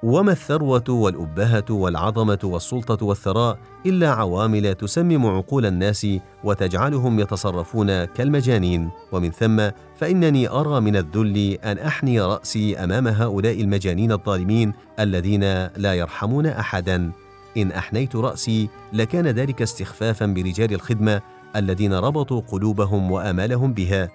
وما 0.03 0.31
الثروة 0.31 0.83
والأبهة 0.89 1.65
والعظمة 1.69 2.39
والسلطة 2.43 3.05
والثراء 3.05 3.57
إلا 3.85 4.11
عوامل 4.11 4.75
تسمم 4.75 5.25
عقول 5.25 5.65
الناس 5.65 6.07
وتجعلهم 6.43 7.19
يتصرفون 7.19 8.05
كالمجانين. 8.05 8.89
ومن 9.11 9.31
ثم 9.31 9.69
فإنني 9.97 10.49
أرى 10.49 10.79
من 10.79 10.95
الذل 10.95 11.57
أن 11.63 11.77
أحني 11.77 12.21
رأسي 12.21 12.77
أمام 12.77 13.07
هؤلاء 13.07 13.61
المجانين 13.61 14.11
الظالمين 14.11 14.73
الذين 14.99 15.43
لا 15.77 15.93
يرحمون 15.93 16.45
احدا. 16.45 17.11
إن 17.57 17.71
أحنيت 17.71 18.15
رأسي 18.15 18.69
لكان 18.93 19.27
ذلك 19.27 19.61
استخفافا 19.61 20.25
برجال 20.25 20.73
الخدمة 20.73 21.21
الذين 21.55 21.93
ربطوا 21.93 22.41
قلوبهم 22.41 23.11
وآمالهم 23.11 23.73
بها. 23.73 24.09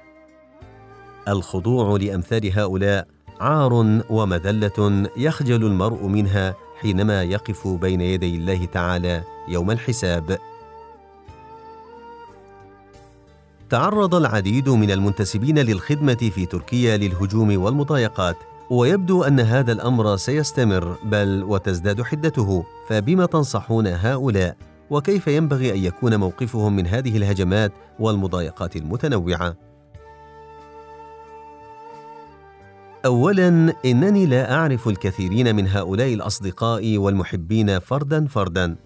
الخضوع 1.29 1.99
لأمثال 1.99 2.59
هؤلاء 2.59 3.07
عار 3.41 4.03
ومذلة 4.11 5.09
يخجل 5.17 5.67
المرء 5.67 6.07
منها 6.07 6.55
حينما 6.81 7.23
يقف 7.23 7.69
بين 7.69 8.01
يدي 8.01 8.37
الله 8.37 8.65
تعالى 8.65 9.23
يوم 9.49 9.71
الحساب. 9.71 10.39
تعرض 13.71 14.15
العديد 14.15 14.69
من 14.69 14.91
المنتسبين 14.91 15.59
للخدمة 15.59 16.31
في 16.35 16.47
تركيا 16.47 16.97
للهجوم 16.97 17.63
والمضايقات 17.63 18.37
ويبدو 18.71 19.23
أن 19.23 19.41
هذا 19.41 19.73
الأمر 19.73 20.17
سيستمر 20.17 20.97
بل 21.05 21.45
وتزداد 21.45 22.03
حدته 22.03 22.65
فبما 22.89 23.27
تنصحون 23.27 23.87
هؤلاء؟ 23.87 24.57
وكيف 24.91 25.27
ينبغي 25.27 25.73
أن 25.73 25.85
يكون 25.85 26.17
موقفهم 26.17 26.77
من 26.77 26.87
هذه 26.87 27.17
الهجمات 27.17 27.73
والمضايقات 27.99 28.77
المتنوعة؟ 28.77 29.57
اولا 33.05 33.75
إنني 33.85 34.27
لا 34.27 34.55
أعرف 34.55 34.89
الكثيرين 34.89 35.57
من 35.57 35.69
هؤلاء 35.69 36.15
الأصدقاء 36.15 36.99
والمحبين 36.99 37.79
فردا 37.79 38.27
فردا. 38.27 38.77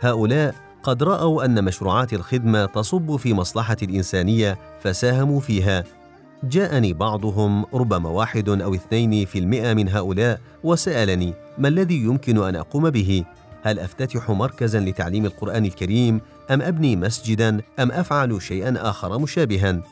هؤلاء 0.00 0.54
قد 0.82 1.02
رأوا 1.02 1.44
أن 1.44 1.64
مشروعات 1.64 2.12
الخدمة 2.12 2.66
تصب 2.66 3.16
في 3.16 3.34
مصلحة 3.34 3.76
الإنسانية 3.82 4.58
فساهموا 4.80 5.40
فيها. 5.40 5.84
جاءني 6.44 6.92
بعضهم 6.92 7.64
ربما 7.74 8.08
واحد 8.08 8.48
أو 8.48 8.74
اثنين 8.74 9.26
في 9.26 9.38
المئة 9.38 9.74
من 9.74 9.88
هؤلاء 9.88 10.40
وسألني 10.64 11.34
ما 11.58 11.68
الذي 11.68 12.02
يمكن 12.02 12.42
أن 12.42 12.56
أقوم 12.56 12.90
به؟ 12.90 13.24
هل 13.62 13.78
أفتتح 13.78 14.30
مركزا 14.30 14.80
لتعليم 14.80 15.24
القرآن 15.24 15.64
الكريم 15.64 16.20
أم 16.50 16.62
أبني 16.62 16.96
مسجدا 16.96 17.60
أم 17.78 17.92
أفعل 17.92 18.42
شيئا 18.42 18.90
آخر 18.90 19.18
مشابها؟ 19.18 19.82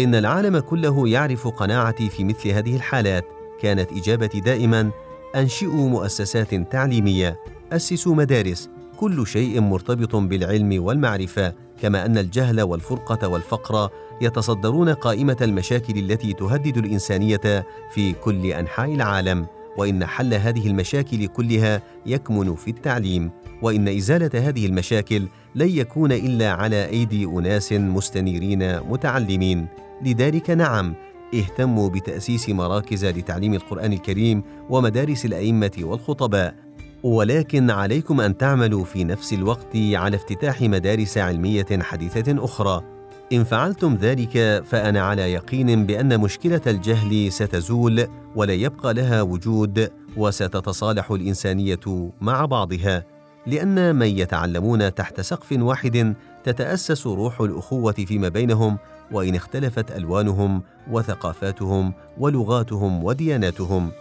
إن 0.00 0.14
العالم 0.14 0.58
كله 0.58 1.08
يعرف 1.08 1.48
قناعتي 1.48 2.08
في 2.08 2.24
مثل 2.24 2.48
هذه 2.48 2.76
الحالات 2.76 3.24
كانت 3.60 3.92
إجابتي 3.92 4.40
دائما 4.40 4.90
أنشئوا 5.36 5.88
مؤسسات 5.88 6.54
تعليمية 6.54 7.36
أسسوا 7.72 8.14
مدارس 8.14 8.70
كل 8.96 9.26
شيء 9.26 9.60
مرتبط 9.60 10.16
بالعلم 10.16 10.82
والمعرفة 10.82 11.52
كما 11.82 12.06
أن 12.06 12.18
الجهل 12.18 12.62
والفرقة 12.62 13.28
والفقر 13.28 13.90
يتصدرون 14.20 14.88
قائمة 14.88 15.36
المشاكل 15.40 15.98
التي 15.98 16.32
تهدد 16.32 16.76
الإنسانية 16.76 17.66
في 17.94 18.12
كل 18.12 18.46
أنحاء 18.46 18.94
العالم. 18.94 19.46
وإن 19.78 20.06
حل 20.06 20.34
هذه 20.34 20.66
المشاكل 20.66 21.26
كلها 21.26 21.82
يكمن 22.06 22.54
في 22.54 22.70
التعليم 22.70 23.30
وإن 23.62 23.88
إزالة 23.88 24.48
هذه 24.48 24.66
المشاكل 24.66 25.28
لن 25.54 25.68
يكون 25.68 26.12
إلا 26.12 26.52
على 26.52 26.88
أيدي 26.88 27.24
أناس 27.24 27.72
مستنيرين 27.72 28.80
متعلمين. 28.80 29.66
لذلك 30.02 30.50
نعم 30.50 30.94
اهتموا 31.34 31.88
بتأسيس 31.88 32.48
مراكز 32.48 33.04
لتعليم 33.04 33.54
القرآن 33.54 33.92
الكريم 33.92 34.42
ومدارس 34.70 35.24
الأئمة 35.24 35.72
والخطباء. 35.80 36.54
ولكن 37.02 37.70
عليكم 37.70 38.20
أن 38.20 38.36
تعملوا 38.36 38.84
في 38.84 39.04
نفس 39.04 39.32
الوقت 39.32 39.76
على 39.76 40.16
افتتاح 40.16 40.62
مدارس 40.62 41.18
علمية 41.18 41.66
حديثة 41.80 42.44
أخرى. 42.44 42.91
إن 43.32 43.44
فعلتم 43.44 43.94
ذلك 43.94 44.62
فأنا 44.66 45.00
على 45.00 45.32
يقين 45.32 45.86
بأن 45.86 46.20
مشكلة 46.20 46.60
الجهل 46.66 47.32
ستزول 47.32 48.06
ولا 48.36 48.52
يبقى 48.52 48.94
لها 48.94 49.22
وجود 49.22 49.90
وستتصالح 50.16 51.10
الإنسانية 51.10 52.10
مع 52.20 52.44
بعضها 52.44 53.04
لأن 53.46 53.96
من 53.96 54.06
يتعلمون 54.06 54.94
تحت 54.94 55.20
سقف 55.20 55.52
واحد 55.52 56.14
تتأسس 56.44 57.06
روح 57.06 57.40
الأخوة 57.40 57.92
فيما 57.92 58.28
بينهم 58.28 58.78
وإن 59.12 59.34
اختلفت 59.34 59.90
ألوانهم 59.90 60.62
وثقافاتهم 60.90 61.92
ولغاتهم 62.18 63.04
ودياناتهم. 63.04 63.92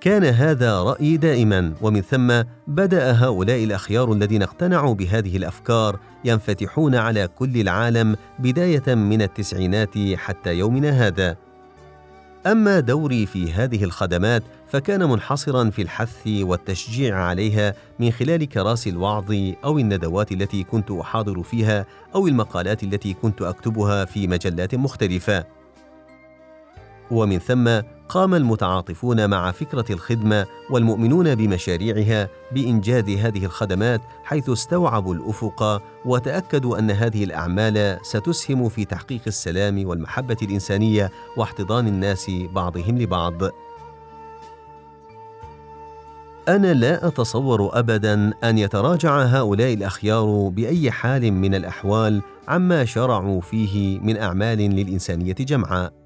كان 0.00 0.24
هذا 0.24 0.82
رأيي 0.82 1.16
دائما. 1.16 1.74
ومن 1.80 2.00
ثم 2.00 2.42
بدأ 2.66 3.12
هؤلاء 3.12 3.64
الأخيار 3.64 4.12
الذين 4.12 4.42
اقتنعوا 4.42 4.94
بهذه 4.94 5.36
الأفكار 5.36 5.98
ينفتحون 6.24 6.94
على 6.94 7.28
كل 7.28 7.60
العالم 7.60 8.16
بداية 8.38 8.94
من 8.94 9.22
التسعينات 9.22 9.98
حتى 10.14 10.54
يومنا 10.54 10.90
هذا. 10.90 11.36
أما 12.46 12.80
دوري 12.80 13.26
في 13.26 13.52
هذه 13.52 13.84
الخدمات 13.84 14.42
فكان 14.68 15.10
منحصرا 15.10 15.70
في 15.70 15.82
الحث 15.82 16.26
والتشجيع 16.26 17.16
عليها 17.16 17.74
من 17.98 18.10
خلال 18.10 18.44
كراسي 18.48 18.90
الوعظ 18.90 19.34
أو 19.64 19.78
الندوات 19.78 20.32
التي 20.32 20.64
كنت 20.64 20.90
أحاضر 20.90 21.42
فيها 21.42 21.86
أو 22.14 22.28
المقالات 22.28 22.82
التي 22.82 23.14
كنت 23.14 23.42
أكتبها 23.42 24.04
في 24.04 24.26
مجلات 24.26 24.74
مختلفة. 24.74 25.44
ومن 27.10 27.38
ثم 27.38 27.80
قام 28.10 28.34
المتعاطفون 28.34 29.30
مع 29.30 29.50
فكرة 29.50 29.84
الخدمة 29.90 30.46
والمؤمنون 30.70 31.34
بمشاريعها 31.34 32.28
بإنجاز 32.52 33.10
هذه 33.10 33.44
الخدمات 33.44 34.00
حيث 34.24 34.50
استوعبوا 34.50 35.14
الأفق 35.14 35.82
وتأكدوا 36.04 36.78
أن 36.78 36.90
هذه 36.90 37.24
الأعمال 37.24 37.98
ستسهم 38.02 38.68
في 38.68 38.84
تحقيق 38.84 39.20
السلام 39.26 39.86
والمحبة 39.86 40.36
الإنسانية 40.42 41.10
واحتضان 41.36 41.88
الناس 41.88 42.30
بعضهم 42.52 42.98
لبعض. 42.98 43.42
أنا 46.48 46.74
لا 46.74 47.06
أتصور 47.06 47.78
ابدا 47.78 48.32
أن 48.44 48.58
يتراجع 48.58 49.22
هؤلاء 49.22 49.74
الأخيار 49.74 50.48
بأي 50.48 50.90
حال 50.90 51.32
من 51.32 51.54
الأحوال 51.54 52.22
عما 52.48 52.84
شرعوا 52.84 53.40
فيه 53.40 54.00
من 54.00 54.16
أعمال 54.16 54.58
للإنسانية 54.58 55.32
جمعاء 55.32 55.99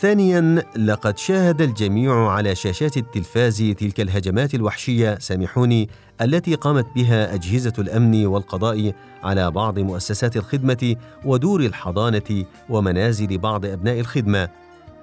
ثانيا 0.00 0.62
لقد 0.76 1.18
شاهد 1.18 1.60
الجميع 1.60 2.28
على 2.28 2.54
شاشات 2.54 2.96
التلفاز 2.96 3.74
تلك 3.78 4.00
الهجمات 4.00 4.54
الوحشية 4.54 5.18
سامحوني 5.18 5.88
التي 6.20 6.54
قامت 6.54 6.86
بها 6.96 7.34
أجهزة 7.34 7.72
الأمن 7.78 8.26
والقضاء 8.26 8.92
على 9.22 9.50
بعض 9.50 9.78
مؤسسات 9.78 10.36
الخدمة 10.36 10.96
ودور 11.24 11.60
الحضانة 11.60 12.44
ومنازل 12.68 13.38
بعض 13.38 13.66
أبناء 13.66 14.00
الخدمة. 14.00 14.48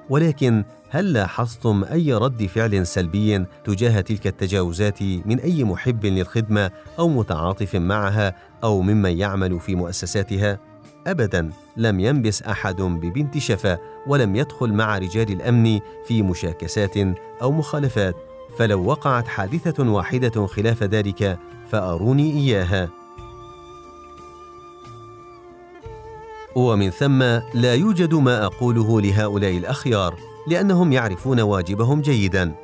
ولكن 0.10 0.64
هل 0.90 1.14
لاحظتم 1.14 1.84
أي 1.84 2.14
رد 2.14 2.46
فعل 2.46 2.88
سلبي 2.88 3.46
تجاه 3.66 4.02
تلك 4.02 4.28
التجاوزات 4.28 5.02
من 5.02 5.40
أي 5.40 5.64
محب 5.64 6.06
للخدمة 6.06 6.72
أو 7.00 7.08
متعاطف 7.08 7.76
معها 7.76 8.36
أو 8.64 8.82
ممن 8.82 9.18
يعمل 9.18 9.60
في 9.60 9.76
مؤسساتها؟ 9.76 10.60
ابدا. 11.08 11.50
لم 11.80 12.00
ينبس 12.00 12.44
أحد 12.44 12.82
ببنت 12.82 13.38
شفا 13.38 13.78
ولم 14.08 14.36
يدخل 14.36 14.74
مع 14.74 14.98
رجال 14.98 15.32
الأمن 15.32 15.80
في 16.06 16.22
مشاكسات 16.22 16.98
أو 17.42 17.52
مخالفات 17.52 18.16
فلو 18.58 18.86
وقعت 18.86 19.28
حادثة 19.28 19.92
واحدة 19.92 20.48
خلاف 20.48 20.84
ذلك 20.84 21.40
فأروني 21.72 22.34
إياها. 22.34 22.90
ومن 26.56 26.90
ثم 26.90 27.24
لا 27.54 27.76
يوجد 27.76 28.14
ما 28.14 28.46
أقوله 28.46 29.02
لهؤلاء 29.02 29.58
الأخيار 29.58 30.16
لأنهم 30.48 30.92
يعرفون 30.92 31.40
واجبهم 31.40 32.02
جيدا. 32.02 32.56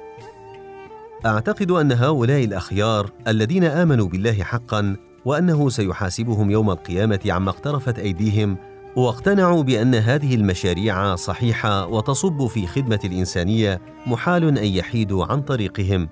أعتقد 1.25 1.71
أن 1.71 1.91
هؤلاء 1.91 2.43
الأخيار 2.43 3.10
الذين 3.28 3.63
آمنوا 3.63 4.08
بالله 4.08 4.43
حقا 4.43 4.95
وأنه 5.25 5.69
سيحاسبهم 5.69 6.51
يوم 6.51 6.69
القيامة 6.71 7.19
عما 7.25 7.49
اقترفت 7.49 7.99
أيديهم 7.99 8.58
واقتنعوا 8.95 9.63
بأن 9.63 9.95
هذه 9.95 10.36
المشاريع 10.36 11.15
صحيحة 11.15 11.88
وتصب 11.88 12.47
في 12.47 12.67
خدمة 12.67 12.99
الإنسانية 13.05 13.81
محال 14.08 14.58
أن 14.58 14.65
يحيدوا 14.65 15.25
عن 15.25 15.41
طريقهم. 15.41 16.10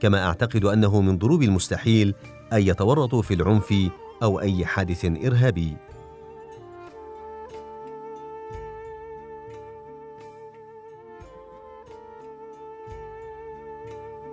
كما 0.00 0.26
أعتقد 0.26 0.64
أنه 0.64 1.00
من 1.00 1.18
ضروب 1.18 1.42
المستحيل 1.42 2.14
أن 2.52 2.62
يتورطوا 2.62 3.22
في 3.22 3.34
العنف 3.34 3.74
أو 4.22 4.40
أي 4.40 4.66
حادث 4.66 5.04
إرهابي. 5.04 5.76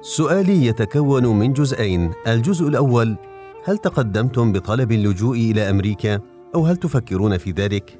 سؤالي 0.01 0.65
يتكون 0.65 1.25
من 1.25 1.53
جزئين. 1.53 2.11
الجزء 2.27 2.67
الأول 2.67 3.17
هل 3.63 3.77
تقدمتم 3.77 4.51
بطلب 4.51 4.91
اللجوء 4.91 5.37
إلى 5.37 5.69
أمريكا؟ 5.69 6.28
أو 6.55 6.65
هل 6.65 6.77
تفكرون 6.77 7.37
في 7.37 7.51
ذلك؟ 7.51 7.99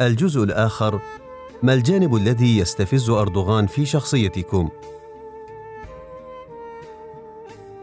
الجزء 0.00 0.42
الآخر 0.42 1.00
ما 1.62 1.74
الجانب 1.74 2.14
الذي 2.14 2.58
يستفز 2.58 3.10
أردوغان 3.10 3.66
في 3.66 3.86
شخصيتكم؟ 3.86 4.68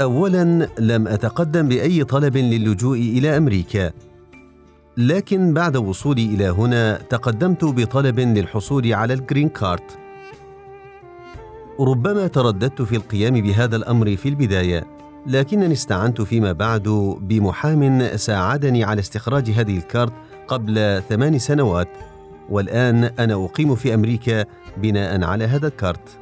اولا 0.01 0.69
لم 0.79 1.07
أتقدم 1.07 1.67
بأي 1.67 2.03
طلب 2.03 2.37
للجوء 2.37 2.97
إلى 2.97 3.37
أمريكا. 3.37 3.91
لكن 4.97 5.53
بعد 5.53 5.77
وصولي 5.77 6.25
إلى 6.25 6.47
هنا 6.49 6.97
تقدمت 6.97 7.65
بطلب 7.65 8.19
للحصول 8.19 8.93
على 8.93 9.13
الجرين 9.13 9.49
كارت 9.49 9.97
ربما 11.79 12.27
ترددت 12.27 12.81
في 12.81 12.95
القيام 12.95 13.33
بهذا 13.33 13.75
الأمر 13.75 14.15
في 14.15 14.29
البداية. 14.29 15.00
لكنني 15.27 15.73
استعنت 15.73 16.21
فيما 16.21 16.51
بعد 16.51 16.83
بمحام 17.21 18.17
ساعدني 18.17 18.83
على 18.83 18.99
استخراج 18.99 19.49
هذه 19.49 19.77
الكارت 19.77 20.13
قبل 20.47 21.01
ثمان 21.09 21.39
سنوات 21.39 21.89
والآن 22.49 23.03
أنا 23.03 23.45
أقيم 23.45 23.75
في 23.75 23.93
أمريكا 23.93 24.45
بناء 24.77 25.23
على 25.23 25.45
هذا 25.45 25.67
الكارت. 25.67 26.19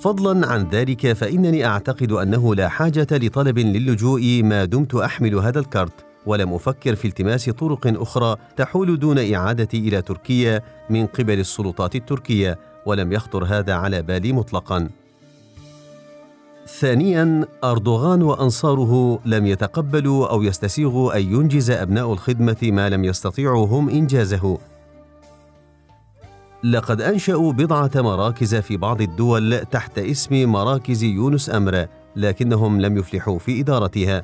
فضلا 0.00 0.46
عن 0.46 0.68
ذلك 0.68 1.12
فإنني 1.12 1.66
أعتقد 1.66 2.12
أنه 2.12 2.54
لا 2.54 2.68
حاجة 2.68 3.06
لطلب 3.10 3.58
للجوء 3.58 4.42
ما 4.44 4.64
دمت 4.64 4.94
أحمل 4.94 5.34
هذا 5.34 5.58
الكارت 5.58 6.04
ولم 6.26 6.52
أفكر 6.54 6.94
في 6.94 7.08
التماس 7.08 7.50
طرق 7.50 8.00
أخرى 8.00 8.36
تحول 8.56 8.98
دون 8.98 9.34
إعادتي 9.34 9.78
إلى 9.78 10.02
تركيا 10.02 10.60
من 10.90 11.06
قبل 11.06 11.40
السلطات 11.40 11.94
التركية 11.94 12.58
ولم 12.86 13.12
يخطر 13.12 13.44
هذا 13.44 13.74
على 13.74 14.02
بالي 14.02 14.32
مطلقا. 14.32 14.88
ثانيا 16.66 17.46
أردوغان 17.64 18.22
وأنصاره 18.22 19.18
لم 19.24 19.46
يتقبلوا 19.46 20.26
أو 20.26 20.42
يستسيغوا 20.42 21.16
أن 21.16 21.22
ينجز 21.22 21.70
أبناء 21.70 22.12
الخدمة 22.12 22.56
ما 22.62 22.88
لم 22.88 23.04
يستطيعوا 23.04 23.66
هم 23.66 23.88
إنجازه. 23.88 24.58
لقد 26.64 27.00
أنشأوا 27.00 27.52
بضعة 27.52 27.90
مراكز 27.94 28.54
في 28.54 28.76
بعض 28.76 29.00
الدول 29.00 29.64
تحت 29.64 29.98
اسم 29.98 30.52
مراكز 30.52 31.02
يونس 31.02 31.50
أمر 31.50 31.86
لكنهم 32.16 32.80
لم 32.80 32.96
يفلحوا 32.96 33.38
في 33.38 33.60
إدارتها. 33.60 34.22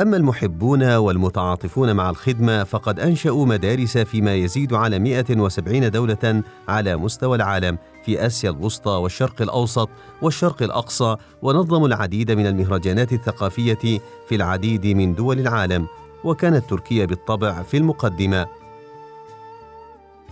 أما 0.00 0.16
المحبون 0.16 0.94
والمتعاطفون 0.96 1.96
مع 1.96 2.10
الخدمة 2.10 2.64
فقد 2.64 3.00
أنشأوا 3.00 3.46
مدارس 3.46 3.98
فيما 3.98 4.34
يزيد 4.34 4.74
على 4.74 4.98
170 4.98 5.90
دولة 5.90 6.42
على 6.68 6.96
مستوى 6.96 7.36
العالم 7.36 7.78
في 8.06 8.26
آسيا 8.26 8.50
الوسطى 8.50 8.90
والشرق 8.90 9.42
الأوسط 9.42 9.88
والشرق 10.22 10.62
الأقصى 10.62 11.16
ونظموا 11.42 11.88
العديد 11.88 12.30
من 12.30 12.46
المهرجانات 12.46 13.12
الثقافية 13.12 14.00
في 14.28 14.34
العديد 14.34 14.86
من 14.86 15.14
دول 15.14 15.40
العالم 15.40 15.86
وكانت 16.24 16.70
تركيا 16.70 17.04
بالطبع 17.04 17.62
في 17.62 17.76
المقدمة. 17.76 18.46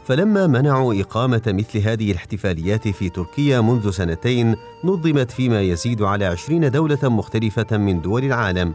فلما 0.05 0.47
منعوا 0.47 1.01
إقامة 1.01 1.43
مثل 1.47 1.79
هذه 1.79 2.11
الاحتفاليات 2.11 2.89
في 2.89 3.09
تركيا 3.09 3.61
منذ 3.61 3.91
سنتين 3.91 4.57
نظمت 4.85 5.31
فيما 5.31 5.63
يزيد 5.63 6.03
على 6.03 6.25
عشرين 6.25 6.71
دولة 6.71 6.99
مختلفة 7.03 7.77
من 7.77 8.01
دول 8.01 8.25
العالم. 8.25 8.75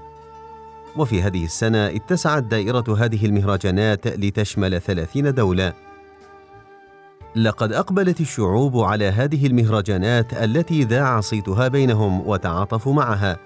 وفي 0.98 1.22
هذه 1.22 1.46
السنة 1.46 1.88
اتسعت 1.88 2.44
دائرة 2.44 2.96
هذه 2.98 3.26
المهرجانات 3.26 4.08
لتشمل 4.08 4.82
ثلاثين 4.82 5.34
دولة. 5.34 5.88
لقد 7.36 7.74
أقبلت 7.74 8.22
الشعوب 8.22 8.78
على 8.78 9.06
هذه 9.06 9.48
المهرجانات 9.48 10.34
التي 10.34 10.84
ذاع 10.84 11.22
صيتها 11.22 11.68
بينهم 11.68 12.28
وتعاطفوا 12.28 12.94
معها. 12.94 13.38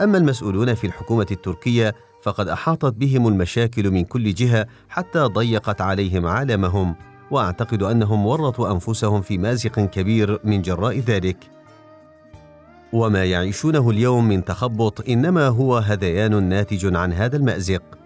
أما 0.00 0.18
المسؤولون 0.18 0.74
في 0.74 0.86
الحكومة 0.86 1.26
التركية 1.30 1.94
فقد 2.22 2.48
أحاطت 2.48 2.94
بهم 2.94 3.28
المشاكل 3.28 3.90
من 3.90 4.04
كل 4.04 4.34
جهة 4.34 4.66
حتى 4.88 5.18
ضيقت 5.18 5.80
عليهم 5.80 6.26
عالمهم 6.26 6.94
وأعتقد 7.30 7.82
أنهم 7.82 8.26
ورطوا 8.26 8.72
أنفسهم 8.72 9.22
في 9.22 9.38
مازق 9.38 9.80
كبير 9.80 10.40
من 10.44 10.62
جراء 10.62 10.98
ذلك. 10.98 11.36
وما 12.92 13.24
يعيشونه 13.24 13.90
اليوم 13.90 14.28
من 14.28 14.44
تخبط 14.44 15.08
إنما 15.08 15.48
هو 15.48 15.76
هذيان 15.76 16.42
ناتج 16.42 16.96
عن 16.96 17.12
هذا 17.12 17.36
المأزق. 17.36 17.97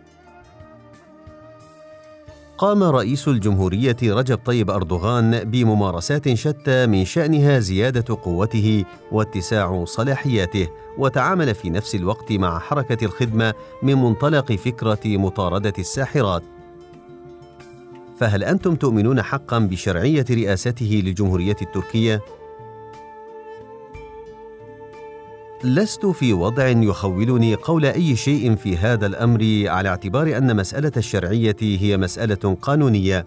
قام 2.63 2.83
رئيس 2.83 3.29
الجمهورية 3.29 3.97
رجب 4.03 4.39
طيب 4.39 4.71
أردوغان 4.71 5.45
بممارسات 5.45 6.35
شتى 6.35 6.87
من 6.87 7.05
شأنها 7.05 7.59
زيادة 7.59 8.17
قوته 8.23 8.85
واتساع 9.13 9.85
صلاحياته 9.85 10.69
وتعامل 10.99 11.55
في 11.55 11.71
نفس 11.71 11.95
الوقت 11.95 12.33
مع 12.33 12.59
حركة 12.59 13.05
الخدمة 13.05 13.55
من 13.83 13.95
منطلق 13.95 14.53
فكرة 14.53 15.01
مطاردة 15.05 15.73
الساحرات. 15.79 16.43
فهل 18.19 18.45
أنتم 18.45 18.75
تؤمنون 18.75 19.23
حقا 19.23 19.59
بشرعية 19.59 20.27
رئاسته 20.31 21.03
للجمهورية 21.05 21.57
التركية؟ 21.63 22.21
لست 25.65 26.07
في 26.07 26.33
وضع 26.33 26.69
يخولني 26.69 27.55
قول 27.55 27.85
أي 27.85 28.17
شيء 28.17 28.55
في 28.55 28.77
هذا 28.77 29.07
الأمر 29.07 29.65
على 29.67 29.89
اعتبار 29.89 30.37
أن 30.37 30.57
مسألة 30.57 30.93
الشرعية 30.97 31.57
هي 31.61 31.97
مسألة 31.97 32.57
قانونية. 32.63 33.27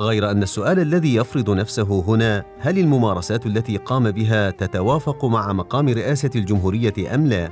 غير 0.00 0.30
أن 0.30 0.42
السؤال 0.42 0.78
الذي 0.78 1.14
يفرض 1.14 1.50
نفسه 1.50 2.04
هنا 2.08 2.44
هل 2.58 2.78
الممارسات 2.78 3.46
التي 3.46 3.76
قام 3.76 4.10
بها 4.10 4.50
تتوافق 4.50 5.24
مع 5.24 5.52
مقام 5.52 5.88
رئاسة 5.88 6.30
الجمهورية 6.36 7.14
أم 7.14 7.26
لا؟ 7.26 7.50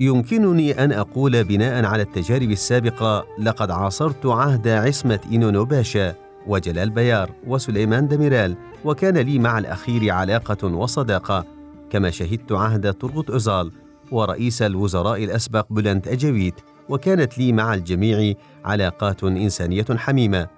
يمكنني 0.00 0.84
أن 0.84 0.92
أقول 0.92 1.44
بناء 1.44 1.84
على 1.84 2.02
التجارب 2.02 2.50
السابقة 2.50 3.24
لقد 3.38 3.70
عاصرت 3.70 4.26
عهد 4.26 4.68
عصمة 4.68 5.20
اينونو 5.32 5.64
باشا 5.64 6.29
وجلال 6.46 6.90
بايار 6.90 7.30
وسليمان 7.46 8.08
دميرال 8.08 8.56
وكان 8.84 9.18
لي 9.18 9.38
مع 9.38 9.58
الأخير 9.58 10.10
علاقة 10.10 10.66
وصداقة 10.66 11.44
كما 11.90 12.10
شهدت 12.10 12.52
عهد 12.52 12.94
تورغوت 12.94 13.30
أوزال 13.30 13.72
ورئيس 14.12 14.62
الوزراء 14.62 15.24
الأسبق 15.24 15.66
بلنت 15.70 16.08
أجويت 16.08 16.54
وكانت 16.88 17.38
لي 17.38 17.52
مع 17.52 17.74
الجميع 17.74 18.34
علاقات 18.64 19.24
إنسانية 19.24 19.86
حميمة. 19.90 20.48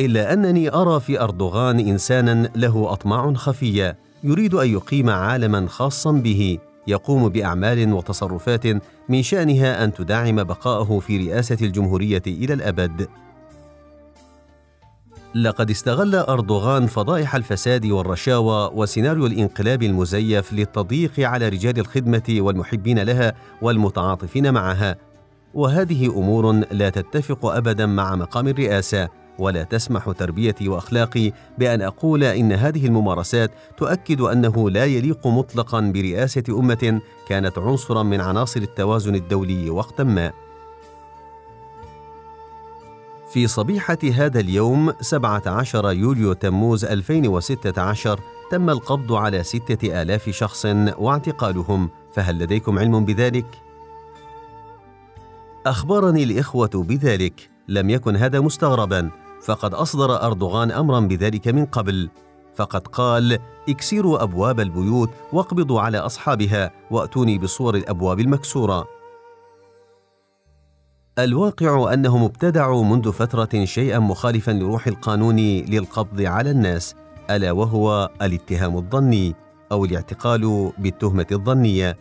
إلا 0.00 0.32
أنني 0.32 0.74
أرى 0.74 1.00
في 1.00 1.20
أردوغان 1.20 1.78
إنسانا 1.78 2.50
له 2.56 2.92
أطماع 2.92 3.32
خفية 3.32 3.98
يريد 4.24 4.54
أن 4.54 4.68
يقيم 4.68 5.10
عالما 5.10 5.66
خاصا 5.66 6.12
به 6.12 6.58
يقوم 6.86 7.28
بأعمال 7.28 7.92
وتصرفات 7.92 8.66
من 9.08 9.22
شأنها 9.22 9.84
أن 9.84 9.92
تدعم 9.92 10.44
بقاءه 10.44 10.98
في 10.98 11.28
رئاسة 11.28 11.58
الجمهورية 11.62 12.22
إلى 12.26 12.54
الأبد. 12.54 13.08
لقد 15.42 15.70
استغل 15.70 16.14
أردوغان 16.14 16.86
فضائح 16.86 17.34
الفساد 17.34 17.86
والرشاوى 17.86 18.70
وسيناريو 18.74 19.26
الانقلاب 19.26 19.82
المزيف 19.82 20.52
للتضييق 20.52 21.20
على 21.20 21.48
رجال 21.48 21.78
الخدمة 21.78 22.22
والمحبين 22.30 22.98
لها 22.98 23.34
والمتعاطفين 23.62 24.54
معها. 24.54 24.96
وهذه 25.54 26.06
أمور 26.06 26.52
لا 26.70 26.90
تتفق 26.90 27.46
أبدا 27.46 27.86
مع 27.86 28.16
مقام 28.16 28.48
الرئاسة 28.48 29.08
ولا 29.38 29.62
تسمح 29.62 30.10
تربيتي 30.10 30.68
وأخلاقي 30.68 31.32
بأن 31.58 31.82
أقول 31.82 32.24
إن 32.24 32.52
هذه 32.52 32.86
الممارسات 32.86 33.50
تؤكد 33.76 34.20
أنه 34.20 34.70
لا 34.70 34.84
يليق 34.84 35.26
مطلقا 35.26 35.80
برئاسة 35.80 36.44
أمة 36.48 37.00
كانت 37.28 37.58
عنصرا 37.58 38.02
من 38.02 38.20
عناصر 38.20 38.60
التوازن 38.60 39.14
الدولي 39.14 39.70
وقتا 39.70 40.04
ما. 40.04 40.32
في 43.28 43.46
صبيحة 43.46 43.98
هذا 44.14 44.40
اليوم 44.40 44.92
17 45.00 45.92
يوليو 45.92 46.32
تموز 46.32 46.84
2016 46.84 48.20
تم 48.50 48.70
القبض 48.70 49.12
على 49.12 49.42
ستة 49.42 50.02
آلاف 50.02 50.30
شخص 50.30 50.66
واعتقالهم 50.98 51.90
فهل 52.12 52.38
لديكم 52.38 52.78
علم 52.78 53.04
بذلك؟ 53.04 53.46
أخبرني 55.66 56.22
الإخوة 56.22 56.70
بذلك 56.74 57.50
لم 57.68 57.90
يكن 57.90 58.16
هذا 58.16 58.40
مستغربا 58.40 59.10
فقد 59.42 59.74
أصدر 59.74 60.22
أردوغان 60.26 60.70
أمرا 60.70 61.00
بذلك 61.00 61.48
من 61.48 61.64
قبل 61.66 62.10
فقد 62.56 62.86
قال 62.86 63.38
اكسروا 63.68 64.22
أبواب 64.22 64.60
البيوت 64.60 65.10
واقبضوا 65.32 65.80
على 65.80 65.98
أصحابها 65.98 66.70
وأتوني 66.90 67.38
بصور 67.38 67.74
الأبواب 67.74 68.20
المكسورة 68.20 68.97
الواقع 71.18 71.92
انهم 71.92 72.22
ابتدعوا 72.22 72.84
منذ 72.84 73.12
فترة 73.12 73.64
شيئا 73.64 73.98
مخالفا 73.98 74.50
لروح 74.50 74.86
القانون 74.86 75.36
للقبض 75.40 76.20
على 76.20 76.50
الناس 76.50 76.94
ألا 77.30 77.52
وهو 77.52 78.10
الاتهام 78.22 78.76
الظني 78.76 79.34
أو 79.72 79.84
الاعتقال 79.84 80.72
بالتهمة 80.78 81.26
الظنية. 81.32 81.96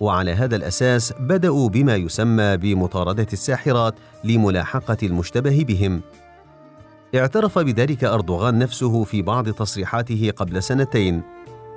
وعلى 0.00 0.32
هذا 0.32 0.56
الأساس 0.56 1.12
بدأوا 1.20 1.68
بما 1.68 1.96
يسمى 1.96 2.56
بمطاردة 2.56 3.26
الساحرات 3.32 3.94
لملاحقة 4.24 4.96
المشتبه 5.02 5.64
بهم. 5.68 6.00
اعترف 7.14 7.58
بذلك 7.58 8.04
أردوغان 8.04 8.58
نفسه 8.58 9.04
في 9.04 9.22
بعض 9.22 9.48
تصريحاته 9.50 10.32
قبل 10.36 10.62
سنتين. 10.62 11.22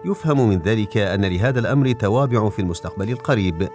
يفهم 0.05 0.49
من 0.49 0.59
ذلك 0.59 0.97
أن 0.97 1.25
لهذا 1.25 1.59
الأمر 1.59 1.91
توابع 1.91 2.49
في 2.49 2.59
المستقبل 2.59 3.09
القريب. 3.09 3.69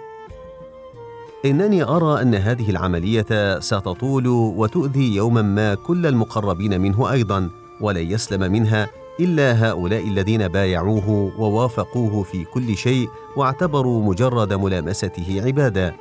إنني 1.45 1.83
أرى 1.83 2.21
أن 2.21 2.35
هذه 2.35 2.69
العملية 2.69 3.59
ستطول 3.59 4.27
وتؤذي 4.27 5.15
يوما 5.15 5.41
ما 5.41 5.75
كل 5.75 6.05
المقربين 6.05 6.81
منه 6.81 7.11
أيضا 7.11 7.49
ولن 7.81 8.11
يسلم 8.11 8.51
منها 8.51 8.87
إلا 9.19 9.69
هؤلاء 9.69 10.07
الذين 10.07 10.47
بايعوه 10.47 11.09
ووافقوه 11.39 12.23
في 12.23 12.43
كل 12.43 12.77
شيء 12.77 13.09
واعتبروا 13.37 14.03
مجرد 14.03 14.53
ملامسته 14.53 15.41
عبادة. 15.45 15.95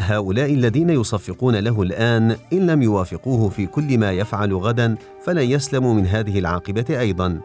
هؤلاء 0.00 0.54
الذين 0.54 0.90
يصفقون 0.90 1.56
له 1.56 1.82
الآن 1.82 2.36
إن 2.52 2.66
لم 2.66 2.82
يوافقوه 2.82 3.48
في 3.48 3.66
كل 3.66 3.98
ما 3.98 4.12
يفعل 4.12 4.54
غدا 4.54 4.96
فلن 5.24 5.50
يسلموا 5.50 5.94
من 5.94 6.06
هذه 6.06 6.38
العاقبة 6.38 7.00
أيضا. 7.00 7.40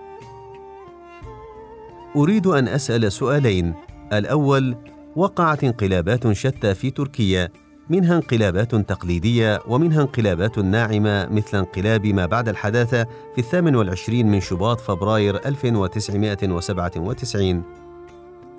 أريد 2.16 2.48
أن 2.48 2.68
أسأل 2.68 3.12
سؤالين. 3.12 3.74
الأول 4.14 4.76
وقعت 5.16 5.64
انقلابات 5.64 6.32
شتى 6.32 6.76
في 6.76 6.92
تركيا 6.92 7.50
منها 7.90 8.16
انقلابات 8.16 8.76
تقليدية 8.76 9.60
ومنها 9.68 10.02
انقلابات 10.02 10.60
ناعمة 10.60 11.26
مثل 11.26 11.58
انقلاب 11.58 12.06
ما 12.06 12.26
بعد 12.26 12.50
الحداثة 12.50 13.04
في 13.04 13.38
الثامن 13.38 13.76
والعشرين 13.76 14.32
من 14.32 14.42
شباط 14.42 14.80
فبراير 14.80 15.46
1997 15.46 17.64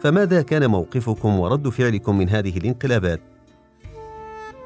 فماذا 0.00 0.42
كان 0.42 0.70
موقفكم 0.70 1.40
ورد 1.40 1.68
فعلكم 1.68 2.18
من 2.18 2.28
هذه 2.28 2.56
الانقلابات؟ 2.56 3.20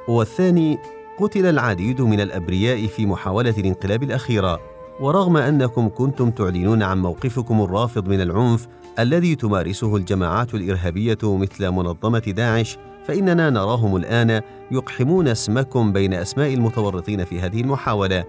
والثاني 0.09 0.78
قتل 1.20 1.47
العديد 1.47 2.01
من 2.01 2.20
الأبرياء 2.20 2.87
في 2.87 3.07
محاولة 3.07 3.55
الانقلاب 3.59 4.03
الأخيرة 4.03 4.76
ورغم 5.01 5.36
أنكم 5.36 5.88
كنتم 5.88 6.30
تعلنون 6.30 6.82
عن 6.82 7.03
موقفكم 7.03 7.61
الرافض 7.61 8.09
من 8.09 8.20
العنف 8.20 8.68
الذي 8.99 9.34
تمارسه 9.34 9.97
الجماعات 9.97 10.55
الإرهابية 10.55 11.18
مثل 11.22 11.70
منظمة 11.70 12.18
داعش 12.18 12.78
فإننا 13.07 13.51
نراهم 13.51 13.97
الآن 13.97 14.42
يقحمون 14.70 15.28
اسمكم 15.28 15.92
بين 15.92 16.14
أسماء 16.14 16.55
المتورطين 16.55 17.24
في 17.24 17.40
هذه 17.40 17.61
المحاولة 17.61 18.24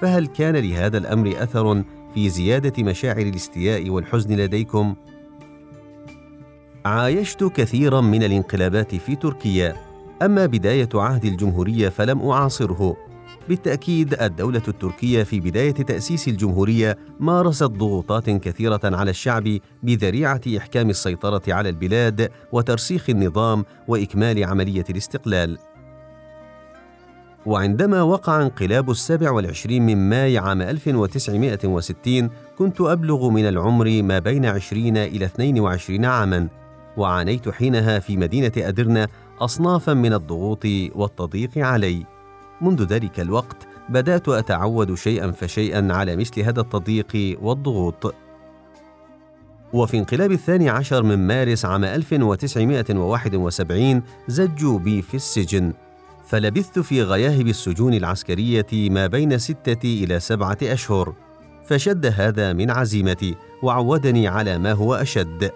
فهل 0.00 0.26
كان 0.26 0.56
لهذا 0.56 0.98
الأمر 0.98 1.34
أثر 1.42 1.84
في 2.14 2.28
زيادة 2.28 2.82
مشاعر 2.82 3.22
الاستياء 3.22 3.90
والحزن 3.90 4.36
لديكم؟ 4.36 4.94
عايشت 6.84 7.44
كثيرا 7.44 8.00
من 8.00 8.22
الانقلابات 8.22 8.94
في 8.94 9.16
تركيا 9.16 9.76
أما 10.22 10.46
بداية 10.46 10.88
عهد 10.94 11.24
الجمهورية 11.24 11.88
فلم 11.88 12.30
أعاصره 12.30 12.96
بالتأكيد 13.50 14.22
الدولة 14.22 14.62
التركية 14.68 15.22
في 15.22 15.40
بداية 15.40 15.70
تأسيس 15.70 16.28
الجمهورية 16.28 16.98
مارست 17.20 17.64
ضغوطات 17.64 18.30
كثيرة 18.30 18.80
على 18.84 19.10
الشعب 19.10 19.58
بذريعة 19.82 20.40
إحكام 20.56 20.90
السيطرة 20.90 21.42
على 21.48 21.68
البلاد 21.68 22.30
وترسيخ 22.52 23.10
النظام 23.10 23.64
وإكمال 23.88 24.44
عملية 24.44 24.84
الاستقلال. 24.90 25.58
وعندما 27.46 28.02
وقع 28.02 28.42
انقلاب 28.42 28.90
السابع 28.90 29.30
والعشرين 29.30 29.86
من 29.86 30.08
ماي 30.08 30.38
عام 30.38 30.62
1960 30.62 32.30
كنت 32.58 32.80
أبلغ 32.80 33.28
من 33.28 33.48
العمر 33.48 34.02
ما 34.02 34.18
بين 34.18 34.46
20 34.46 34.96
إلى 34.96 35.24
22 35.24 36.04
عاماً 36.04 36.48
وعانيت 36.96 37.48
حينها 37.48 37.98
في 37.98 38.16
مدينة 38.16 38.52
أدرنة 38.56 39.08
أصنافاً 39.40 39.94
من 39.94 40.12
الضغوط 40.12 40.64
والتضييق 40.94 41.58
علي 41.58 42.19
منذ 42.60 42.84
ذلك 42.84 43.20
الوقت 43.20 43.68
بدأت 43.88 44.28
أتعود 44.28 44.94
شيئا 44.94 45.30
فشيئا 45.30 45.92
على 45.92 46.16
مثل 46.16 46.40
هذا 46.40 46.60
التضييق 46.60 47.38
والضغوط. 47.42 48.14
وفي 49.72 49.98
انقلاب 49.98 50.32
الثاني 50.32 50.68
عشر 50.68 51.02
من 51.02 51.26
مارس 51.26 51.64
عام 51.64 51.84
1971 51.84 54.02
زجوا 54.28 54.78
بي 54.78 55.02
في 55.02 55.14
السجن. 55.14 55.72
فلبثت 56.26 56.78
في 56.78 57.02
غياهب 57.02 57.48
السجون 57.48 57.94
العسكرية 57.94 58.66
ما 58.72 59.06
بين 59.06 59.38
ستة 59.38 60.04
إلى 60.04 60.20
سبعة 60.20 60.58
أشهر. 60.62 61.14
فشد 61.64 62.06
هذا 62.06 62.52
من 62.52 62.70
عزيمتي 62.70 63.34
وعودني 63.62 64.28
على 64.28 64.58
ما 64.58 64.72
هو 64.72 64.94
أشد. 64.94 65.50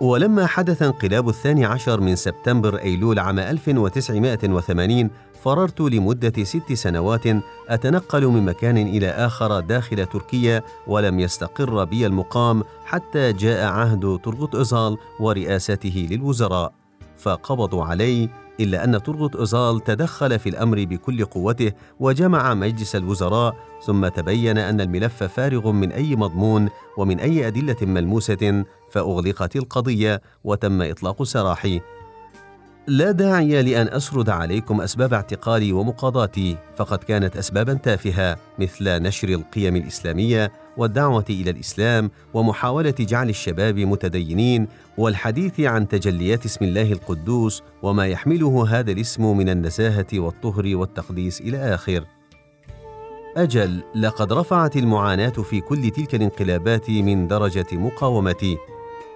ولما 0.00 0.46
حدث 0.46 0.82
انقلاب 0.82 1.28
الثاني 1.28 1.64
عشر 1.64 2.00
من 2.00 2.16
سبتمبر 2.16 2.78
أيلول 2.78 3.18
عام 3.18 3.38
1980 3.38 5.10
فررت 5.42 5.80
لمدة 5.80 6.44
ست 6.44 6.72
سنوات 6.72 7.22
أتنقل 7.68 8.26
من 8.26 8.44
مكان 8.44 8.76
إلى 8.76 9.08
آخر 9.08 9.60
داخل 9.60 10.06
تركيا 10.06 10.62
ولم 10.86 11.20
يستقر 11.20 11.84
بي 11.84 12.06
المقام 12.06 12.62
حتى 12.84 13.32
جاء 13.32 13.66
عهد 13.66 14.20
ترغط 14.24 14.56
إزال 14.56 14.96
ورئاسته 15.20 16.08
للوزراء 16.10 16.72
فقبضوا 17.18 17.84
علي 17.84 18.28
إلا 18.60 18.84
أن 18.84 19.02
ترغط 19.02 19.36
إزال 19.36 19.84
تدخل 19.84 20.38
في 20.38 20.48
الأمر 20.48 20.84
بكل 20.84 21.24
قوته 21.24 21.72
وجمع 22.00 22.54
مجلس 22.54 22.96
الوزراء 22.96 23.56
ثم 23.86 24.08
تبين 24.08 24.58
أن 24.58 24.80
الملف 24.80 25.22
فارغ 25.22 25.72
من 25.72 25.92
أي 25.92 26.16
مضمون 26.16 26.68
ومن 26.96 27.20
أي 27.20 27.46
أدلة 27.46 27.76
ملموسة 27.82 28.64
فأغلقت 28.90 29.56
القضية 29.56 30.20
وتم 30.44 30.82
إطلاق 30.82 31.22
سراحي 31.22 31.80
لا 32.86 33.10
داعي 33.10 33.62
لأن 33.62 33.88
أسرد 33.88 34.30
عليكم 34.30 34.80
أسباب 34.80 35.14
اعتقالي 35.14 35.72
ومقاضاتي 35.72 36.56
فقد 36.76 36.98
كانت 36.98 37.36
أسبابا 37.36 37.74
تافهة 37.74 38.36
مثل 38.58 39.02
نشر 39.02 39.28
القيم 39.28 39.76
الإسلامية 39.76 40.52
والدعوة 40.80 41.24
إلى 41.30 41.50
الإسلام 41.50 42.10
ومحاولة 42.34 42.94
جعل 43.00 43.28
الشباب 43.28 43.78
متدينين 43.78 44.68
والحديث 44.98 45.60
عن 45.60 45.88
تجليات 45.88 46.44
اسم 46.44 46.64
الله 46.64 46.92
القدوس 46.92 47.62
وما 47.82 48.06
يحمله 48.06 48.66
هذا 48.68 48.92
الاسم 48.92 49.36
من 49.36 49.48
النزاهة 49.48 50.06
والطهر 50.14 50.76
والتقديس 50.76 51.40
إلى 51.40 51.74
آخر. 51.74 52.04
أجل 53.36 53.82
لقد 53.94 54.32
رفعت 54.32 54.76
المعاناة 54.76 55.28
في 55.28 55.60
كل 55.60 55.90
تلك 55.90 56.14
الانقلابات 56.14 56.90
من 56.90 57.28
درجة 57.28 57.66
مقاومتي 57.72 58.56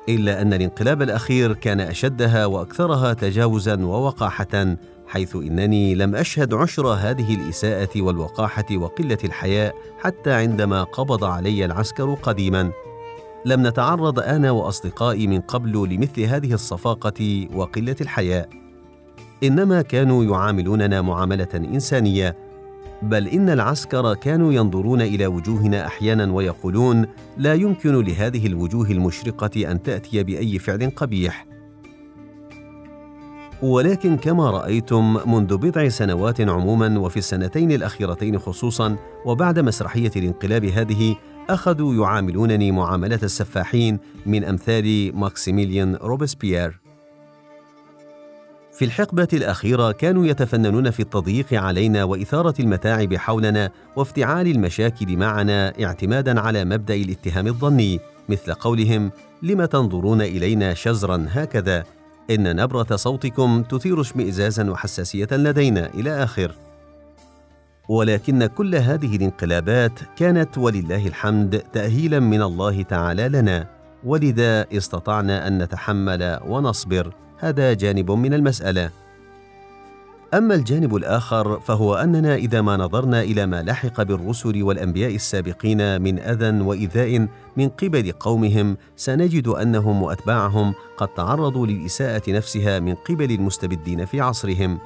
إلا 0.09 0.43
أن 0.43 0.53
الانقلاب 0.53 1.03
الأخير 1.03 1.53
كان 1.53 1.81
أشدها 1.81 2.47
وأكثرها 2.47 3.13
تجاوزا 3.13 3.85
ووقاحة 3.85 4.77
حيث 5.07 5.37
إنني 5.37 5.95
لم 5.95 6.15
أشهد 6.15 6.55
عشر 6.55 6.87
هذه 6.87 7.35
الإساءة 7.35 8.03
والوقاحة 8.03 8.67
وقلة 8.73 9.19
الحياء 9.25 9.75
حتى 9.99 10.33
عندما 10.33 10.83
قبض 10.83 11.25
علي 11.25 11.65
العسكر 11.65 12.15
قديما. 12.15 12.71
لم 13.45 13.67
نتعرض 13.67 14.19
أنا 14.19 14.51
وأصدقائي 14.51 15.27
من 15.27 15.41
قبل 15.41 15.73
لمثل 15.73 16.23
هذه 16.23 16.55
الصفاقة 16.55 17.49
وقلة 17.55 17.97
الحياء. 18.01 18.49
إنما 19.45 19.83
كانوا 19.83 20.25
يعاملوننا 20.25 21.03
معاملة 21.03 21.49
إنسانية 21.55 22.37
بل 23.03 23.29
إن 23.29 23.49
العسكر 23.49 24.15
كانوا 24.15 24.53
ينظرون 24.53 25.03
إلى 25.03 25.27
وجوهنا 25.27 25.87
أحيانا 25.87 26.33
ويقولون 26.33 27.07
لا 27.37 27.55
يمكن 27.55 28.01
لهذه 28.01 28.47
الوجوه 28.47 28.91
المشرقة 28.91 29.71
أن 29.71 29.83
تأتي 29.83 30.23
بأي 30.23 30.59
فعل 30.59 30.91
قبيح. 30.97 31.54
ولكن 33.65 34.17
كما 34.17 34.51
رأيتم 34.51 35.19
منذ 35.27 35.57
بضع 35.57 35.89
سنوات 35.89 36.41
عموما 36.41 36.99
وفي 36.99 37.17
السنتين 37.17 37.73
الأخيرتين 37.73 38.39
خصوصا 38.39 38.97
وبعد 39.27 39.59
مسرحية 39.59 40.11
الانقلاب 40.17 40.65
هذه 40.65 41.17
أخذوا 41.51 41.95
يعاملونني 41.95 42.73
معاملة 42.73 43.19
السفاحين 43.23 43.99
من 44.27 44.45
أمثال 44.45 45.17
ماكسيميليان 45.17 45.95
روبسبيير. 45.95 46.81
في 48.73 48.85
الحقبة 48.85 49.29
الأخيرة 49.33 49.93
كانوا 49.93 50.27
يتفننون 50.27 50.91
في 50.91 51.01
التضييق 51.01 51.55
علينا 51.55 52.05
وإثارة 52.05 52.55
المتاعب 52.61 53.15
حولنا 53.15 53.71
وافتعال 53.97 54.47
المشاكل 54.47 55.17
معنا 55.17 55.85
اعتمادا 55.85 56.41
على 56.41 56.65
مبدأ 56.65 56.95
الاتهام 56.95 57.47
الظني 57.47 58.01
مثل 58.29 58.53
قولهم 58.53 59.11
لم 59.43 59.65
تنظرون 59.65 60.23
إلينا 60.23 60.75
شزرا 60.75 61.27
هكذا؟ 61.31 61.85
إن 62.31 62.57
نبرة 62.57 62.97
صوتكم 62.97 63.63
تثير 63.63 64.01
اشمئزازا 64.01 64.71
وحساسية 64.71 65.29
لدينا 65.33 65.87
إلى 65.95 66.25
آخر. 66.25 66.55
ولكن 67.89 68.47
كل 68.47 68.75
هذه 68.75 69.17
الانقلابات 69.17 69.99
كانت 70.17 70.59
ولله 70.59 71.07
الحمد 71.07 71.63
تأهيلا 71.73 72.21
من 72.21 72.43
الله 72.43 72.83
تعالى 72.83 73.29
لنا. 73.29 73.67
ولذا 74.05 74.67
استطعنا 74.73 75.47
أن 75.47 75.63
نتحمل 75.63 76.41
ونصبر. 76.47 77.15
هذا 77.39 77.73
جانب 77.73 78.11
من 78.11 78.35
المسألة. 78.35 78.91
أما 80.35 80.55
الجانب 80.55 80.97
الآخر 80.97 81.61
فهو 81.61 81.95
أننا 81.95 82.35
إذا 82.35 82.61
ما 82.61 82.77
نظرنا 82.77 83.23
إلى 83.23 83.47
ما 83.47 83.63
لحق 83.63 84.03
بالرسل 84.03 84.63
والأنبياء 84.63 85.15
السابقين 85.15 86.03
من 86.03 86.19
أذى 86.19 86.61
وإيذاء 86.61 87.29
من 87.57 87.69
قبل 87.69 88.13
قومهم 88.13 88.77
سنجد 88.97 89.49
أنهم 89.49 90.03
وأتباعهم 90.03 90.75
قد 90.97 91.09
تعرضوا 91.09 91.67
للإساءة 91.67 92.31
نفسها 92.31 92.79
من 92.79 92.95
قبل 92.95 93.33
المستبدين 93.33 94.05
في 94.05 94.21
عصرهم. 94.21 94.79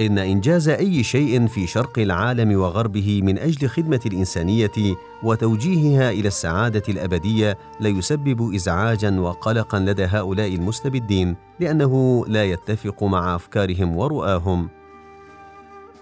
إن 0.00 0.18
إنجاز 0.18 0.68
أي 0.68 1.02
شيء 1.02 1.46
في 1.46 1.66
شرق 1.66 1.98
العالم 1.98 2.60
وغربه 2.60 3.20
من 3.22 3.38
أجل 3.38 3.68
خدمة 3.68 4.00
الإنسانية 4.06 4.96
وتوجيهها 5.22 6.10
إلى 6.10 6.28
السعادة 6.28 6.82
الأبدية 6.88 7.58
ليسبب 7.80 8.54
ازعاجا 8.54 9.20
وقلقا 9.20 9.78
لدى 9.78 10.04
هؤلاء 10.04 10.54
المستبدين 10.54 11.36
لأنه 11.60 12.24
لا 12.28 12.44
يتفق 12.44 13.04
مع 13.04 13.34
أفكارهم 13.34 13.96
ورؤاهم. 13.96 14.68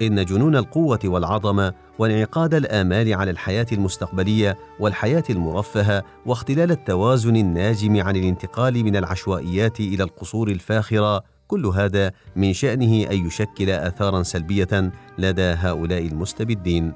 إن 0.02 0.24
جنون 0.24 0.56
القوة 0.56 1.00
والعظمة 1.04 1.72
وانعقاد 1.98 2.54
الآمال 2.54 3.14
على 3.14 3.30
الحياة 3.30 3.66
المستقبلية 3.72 4.56
والحياة 4.80 5.24
المرفهة 5.30 6.04
واختلال 6.26 6.70
التوازن 6.70 7.36
الناجم 7.36 8.00
عن 8.00 8.16
الانتقال 8.16 8.84
من 8.84 8.96
العشوائيات 8.96 9.80
إلى 9.80 10.02
القصور 10.02 10.48
الفاخرة 10.48 11.35
كل 11.48 11.66
هذا 11.66 12.12
من 12.36 12.52
شأنه 12.52 13.10
أن 13.10 13.26
يشكل 13.26 13.70
آثارا 13.70 14.22
سلبية 14.22 14.92
لدى 15.18 15.42
هؤلاء 15.42 16.06
المستبدين. 16.06 16.92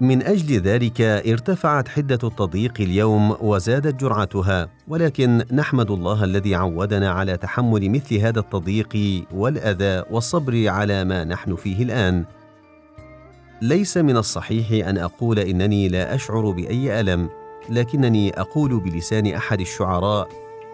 من 0.00 0.22
أجل 0.22 0.60
ذلك 0.60 1.00
ارتفعت 1.00 1.88
حدة 1.88 2.18
التضييق 2.24 2.74
اليوم 2.80 3.36
وزادت 3.40 4.00
جرعتها 4.00 4.68
ولكن 4.88 5.44
نحمد 5.52 5.90
الله 5.90 6.24
الذي 6.24 6.54
عودنا 6.54 7.10
على 7.10 7.36
تحمل 7.36 7.90
مثل 7.90 8.16
هذا 8.16 8.40
التضييق 8.40 9.24
والأذى 9.34 10.04
والصبر 10.10 10.68
على 10.68 11.04
ما 11.04 11.24
نحن 11.24 11.56
فيه 11.56 11.82
الآن. 11.82 12.24
ليس 13.62 13.96
من 13.96 14.16
الصحيح 14.16 14.88
أن 14.88 14.98
أقول 14.98 15.38
إنني 15.38 15.88
لا 15.88 16.14
أشعر 16.14 16.50
بأي 16.50 17.00
ألم 17.00 17.28
لكنني 17.68 18.40
أقول 18.40 18.80
بلسان 18.80 19.26
أحد 19.26 19.60
الشعراء 19.60 20.28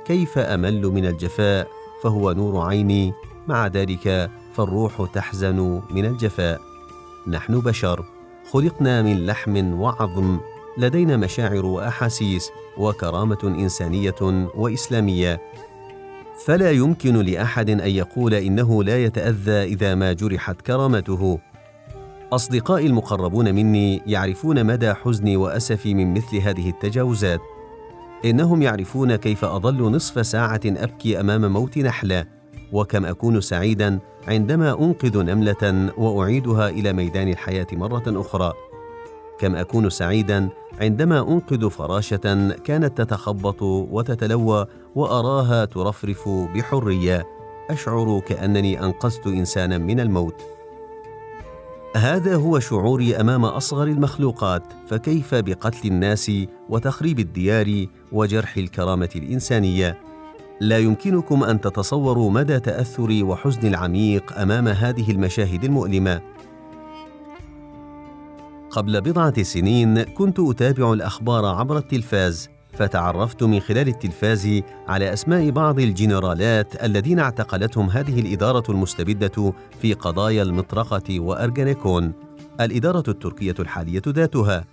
كيف 0.05 0.39
أمل 0.39 0.83
من 0.83 1.07
الجفاء؟ 1.07 1.76
فهو 2.03 2.33
نور 2.33 2.67
عيني 2.67 3.13
مع 3.49 3.67
ذلك 3.67 4.31
فالروح 4.55 5.09
تحزن 5.13 5.83
من 5.91 6.05
الجفاء. 6.05 6.61
نحن 7.27 7.61
بشر 7.61 8.05
خلقنا 8.53 9.03
من 9.03 9.27
لحم 9.27 9.81
وعظم 9.81 10.39
لدينا 10.79 11.17
مشاعر 11.17 11.67
وأحاسيس 11.67 12.51
وكرامة 12.79 13.39
إنسانية 13.45 14.49
وإسلامية. 14.55 15.41
فلا 16.45 16.71
يمكن 16.71 17.17
لأحد 17.17 17.71
أن 17.71 17.91
يقول 17.91 18.35
إنه 18.35 18.85
لا 18.85 19.05
يتأذى 19.05 19.65
إذا 19.65 19.95
ما 19.95 20.13
جرحت 20.13 20.61
كرامته. 20.61 21.39
أصدقائي 22.33 22.87
المقربون 22.87 23.55
مني 23.55 24.03
يعرفون 24.07 24.67
مدى 24.67 24.95
حزني 24.95 25.37
وأسفي 25.37 25.95
من 25.95 26.15
مثل 26.15 26.37
هذه 26.37 26.71
التجاوزات. 26.71 27.41
إنهم 28.25 28.63
يعرفون 28.63 29.17
كيف 29.17 29.45
اظل 29.45 29.93
نصف 29.93 30.27
ساعة 30.27 30.61
أبكي 30.67 31.21
أمام 31.21 31.53
موت 31.53 31.79
نحلة 31.79 32.25
وكم 32.73 33.05
أكون 33.07 33.41
سعيدا 33.41 33.99
عندما 34.29 34.81
أنقذ 34.81 35.23
نملة 35.23 35.93
وأعيدها 35.99 36.69
إلى 36.69 36.93
ميدان 36.93 37.29
الحياة 37.29 37.67
مرة 37.73 38.03
أخرى. 38.07 38.53
كم 39.39 39.57
أكون 39.57 39.91
سعيدا 39.91 40.49
عندما 40.81 41.21
أنقذ 41.21 41.71
فراشة 41.71 42.51
كانت 42.65 42.99
تتخبط 43.03 43.63
وتتلوى 43.63 44.67
وأراها 44.95 45.65
ترفرف 45.65 46.29
بحرية. 46.29 47.27
أشعر 47.71 48.21
كأنني 48.27 48.85
أنقذت 48.85 49.27
انسانا 49.27 49.79
من 49.79 50.01
الموت. 50.01 50.56
هذا 51.97 52.37
هو 52.37 52.61
شعوري 52.61 53.17
أمام 53.17 53.45
أصغر 53.45 53.87
المخلوقات 53.87 54.63
فكيف 54.89 55.35
بقتل 55.35 55.89
الناس 55.89 56.33
وتخريب 56.69 57.19
الديار 57.19 57.87
وجرح 58.13 58.57
الكرامة 58.57 59.09
الإنسانية؟ 59.17 59.99
لا 60.61 60.79
يمكنكم 60.79 61.45
أن 61.45 61.61
تتصوروا 61.61 62.31
مدى 62.31 62.61
تاثري 62.61 63.23
وحزني 63.23 63.69
العميق 63.69 64.39
أمام 64.39 64.69
هذه 64.69 65.11
المشاهد 65.11 65.65
المؤلمة. 65.65 66.21
قبل 68.71 69.01
بضعة 69.01 69.43
سنين 69.43 70.03
كنت 70.03 70.41
أتابع 70.41 70.93
الأخبار 70.93 71.45
عبر 71.45 71.79
التلفاز 71.79 72.56
فتعرفت 72.77 73.43
من 73.43 73.61
خلال 73.61 73.89
التلفاز 73.89 74.63
على 74.89 75.13
أسماء 75.13 75.51
بعض 75.51 75.81
الجنرالات 75.81 76.85
الذين 76.85 77.19
اعتقلتهم 77.19 77.91
هذه 77.91 78.21
الإدارة 78.21 78.71
المستبدة 78.71 79.53
في 79.81 79.95
قضايا 79.95 80.43
المطرقة 80.43 81.21
وارجنيكون 81.21 82.13
الإدارة 82.61 83.05
التركية 83.09 83.55
الحالية 83.59 84.03
ذاتها. 84.09 84.65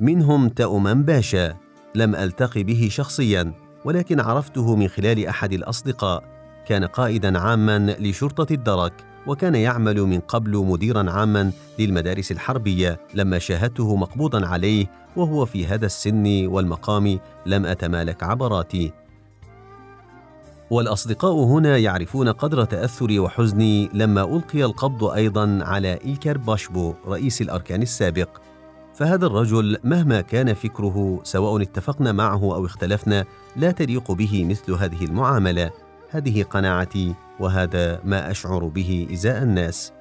منهم 0.00 0.48
تأمان 0.48 1.02
باشا. 1.02 1.56
لم 1.94 2.14
التقي 2.14 2.62
به 2.62 2.88
شخصيا 2.90 3.52
ولكن 3.84 4.20
عرفته 4.20 4.76
من 4.76 4.88
خلال 4.88 5.26
أحد 5.26 5.52
الأصدقاء. 5.52 6.24
كان 6.66 6.84
قائدا 6.84 7.38
عاما 7.38 7.96
لشرطة 7.98 8.52
الدرك. 8.52 8.92
وكان 9.26 9.54
يعمل 9.54 10.00
من 10.00 10.20
قبل 10.20 10.56
مديرا 10.56 11.10
عاما 11.10 11.52
للمدارس 11.78 12.32
الحربية 12.32 13.00
لما 13.14 13.38
شاهدته 13.38 13.96
مقبوضا 13.96 14.46
عليه 14.46 14.86
وهو 15.16 15.44
في 15.44 15.66
هذا 15.66 15.86
السن 15.86 16.46
والمقام 16.46 17.18
لم 17.46 17.66
أتمالك 17.66 18.22
عبراتي. 18.22 18.92
والأصدقاء 20.70 21.32
هنا 21.32 21.76
يعرفون 21.76 22.28
قدر 22.28 22.64
تأثري 22.64 23.18
وحزني 23.18 23.90
لما 23.94 24.22
ألقي 24.36 24.64
القبض 24.64 25.04
أيضا 25.04 25.58
على 25.62 25.98
إيلكر 26.04 26.38
باشبو 26.38 26.94
رئيس 27.06 27.42
الأركان 27.42 27.82
السابق. 27.82 28.28
فهذا 28.94 29.26
الرجل 29.26 29.78
مهما 29.84 30.20
كان 30.20 30.54
فكره 30.54 31.20
سواء 31.22 31.62
اتفقنا 31.62 32.12
معه 32.12 32.42
أو 32.54 32.66
اختلفنا 32.66 33.24
لا 33.56 33.70
تليق 33.70 34.12
به 34.12 34.44
مثل 34.44 34.72
هذه 34.72 35.04
المعاملة. 35.04 35.70
هذه 36.16 36.42
قناعتي 36.42 37.14
وهذا 37.40 38.00
ما 38.04 38.30
أشعر 38.30 38.64
به 38.64 39.08
إزاء 39.12 39.42
الناس. 39.42 39.92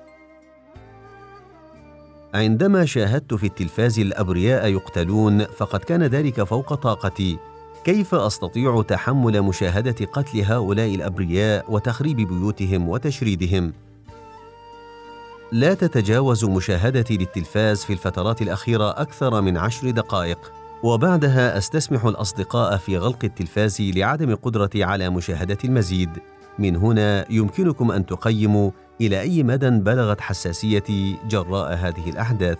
عندما 2.34 2.86
شاهدت 2.86 3.34
في 3.34 3.45
التلفاز 3.45 3.99
الأبرياء 3.99 4.68
يقتلون 4.68 5.43
فقد 5.45 5.80
كان 5.80 6.03
ذلك 6.03 6.43
فوق 6.43 6.74
طاقتي. 6.74 7.38
كيف 7.84 8.16
أستطيع 8.16 8.82
تحمل 8.82 9.41
مشاهدة 9.41 10.05
قتل 10.05 10.41
هؤلاء 10.41 10.95
الأبرياء 10.95 11.72
وتخريب 11.72 12.18
بيوتهم 12.18 12.89
وتشريدهم؟ 12.89 13.74
لا 15.51 15.74
تتجاوز 15.74 16.45
مشاهدتي 16.45 17.18
للتلفاز 17.18 17.84
في 17.84 17.93
الفترات 17.93 18.41
الأخيرة 18.41 18.89
أكثر 18.89 19.41
من 19.41 19.57
عشر 19.57 19.91
دقائق. 19.91 20.51
وبعدها 20.86 21.58
أستسمح 21.58 22.06
الأصدقاء 22.06 22.78
في 22.78 22.98
غلق 22.98 23.20
التلفاز 23.24 23.82
لعدم 23.82 24.36
قدرتي 24.36 24.84
على 24.84 25.10
مشاهدة 25.10 25.58
المزيد. 25.64 26.10
من 26.60 26.76
هنا 26.76 27.32
يمكنكم 27.32 27.92
أن 27.92 28.06
تقيموا 28.06 28.72
إلى 29.02 29.22
أي 29.22 29.44
مدى 29.44 29.70
بلغت 29.70 30.22
حساسيتي 30.22 31.18
جراء 31.28 31.74
هذه 31.74 32.10
الأحداث. 32.10 32.58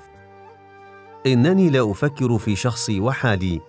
إنني 1.26 1.70
لا 1.70 1.92
أفكر 1.92 2.38
في 2.38 2.56
شخصي 2.56 3.00
وحالي. 3.00 3.62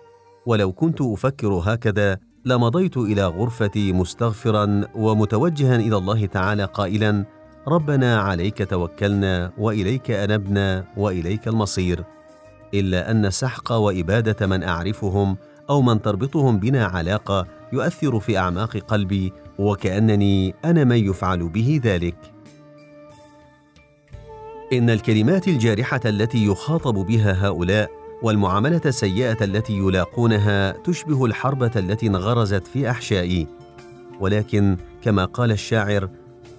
ولو 0.47 0.73
كنت 0.73 1.01
أفكر 1.01 1.49
هكذا 1.49 2.19
لمضيت 2.45 2.97
إلى 2.97 3.27
غرفتي 3.27 3.93
مستغفرا 3.93 4.85
ومتوجها 4.95 5.77
إلى 5.77 5.97
الله 5.97 6.27
تعالى 6.27 6.65
قائلا 6.65 7.25
ربنا 7.69 8.21
عليك 8.21 8.71
توكلنا 8.71 9.53
وإليك 9.59 10.11
أنبنا 10.11 10.85
وإليك 10.97 11.49
المصير. 11.49 12.16
إلا 12.81 13.11
أن 13.11 13.31
سحق 13.31 13.73
وإبادة 13.73 14.47
من 14.47 14.63
أعرفهم 14.63 15.37
أو 15.71 15.83
من 15.83 16.03
تربطهم 16.03 16.59
بنا 16.59 16.85
علاقة 16.85 17.47
يؤثر 17.73 18.21
في 18.21 18.39
أعماق 18.39 18.77
قلبي 18.77 19.33
وكأنني 19.59 20.55
أنا 20.65 20.85
من 20.85 20.97
يفعل 20.97 21.49
به 21.49 21.81
ذلك. 21.85 22.17
إن 24.73 24.91
الكلمات 24.91 25.49
الجارحة 25.49 26.01
التي 26.05 26.47
يخاطب 26.47 26.95
بها 26.95 27.47
هؤلاء 27.47 27.91
والمعاملة 28.23 28.81
السيئة 28.87 29.45
التي 29.45 29.73
يلاقونها 29.79 30.71
تشبه 30.71 31.25
الحربه 31.25 31.71
التي 31.77 32.07
انغرزت 32.07 32.67
في 32.67 32.91
أحشائي. 32.91 33.47
ولكن 34.21 34.77
كما 35.03 35.25
قال 35.25 35.53
الشاعر 35.53 36.09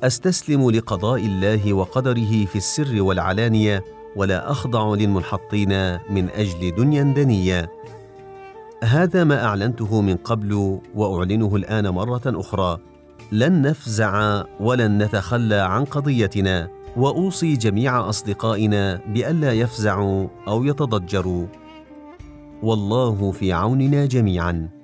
أستسلم 0.04 0.72
لقضاء 0.72 1.26
الله 1.26 1.74
وقدره 1.74 2.46
في 2.46 2.56
السر 2.56 3.02
والعلانية 3.02 3.84
ولا 4.18 4.52
أخضع 4.52 4.96
للمنحطين 4.96 5.94
من 6.10 6.30
أجل 6.30 6.76
دنيا 6.76 7.04
دنية. 7.04 7.72
هذا 8.84 9.24
ما 9.24 9.46
أعلنته 9.46 10.02
من 10.02 10.16
قبل 10.16 10.80
وأعلنه 10.96 11.56
الآن 11.56 11.90
مرة 11.90 12.22
أخرى. 12.26 12.78
لن 13.32 13.62
نفزع 13.62 14.44
ولن 14.60 15.04
نتخلى 15.04 15.56
عن 15.56 15.86
قضيتنا. 15.86 16.68
وأوصي 16.98 17.54
جميع 17.54 18.10
أصدقائنا 18.10 19.02
بالا 19.08 19.54
يفزعوا 19.54 20.28
أو 20.48 20.64
يتضجروا. 20.64 21.46
والله 22.64 23.32
في 23.32 23.54
عوننا 23.54 24.06
جميعا. 24.06 24.77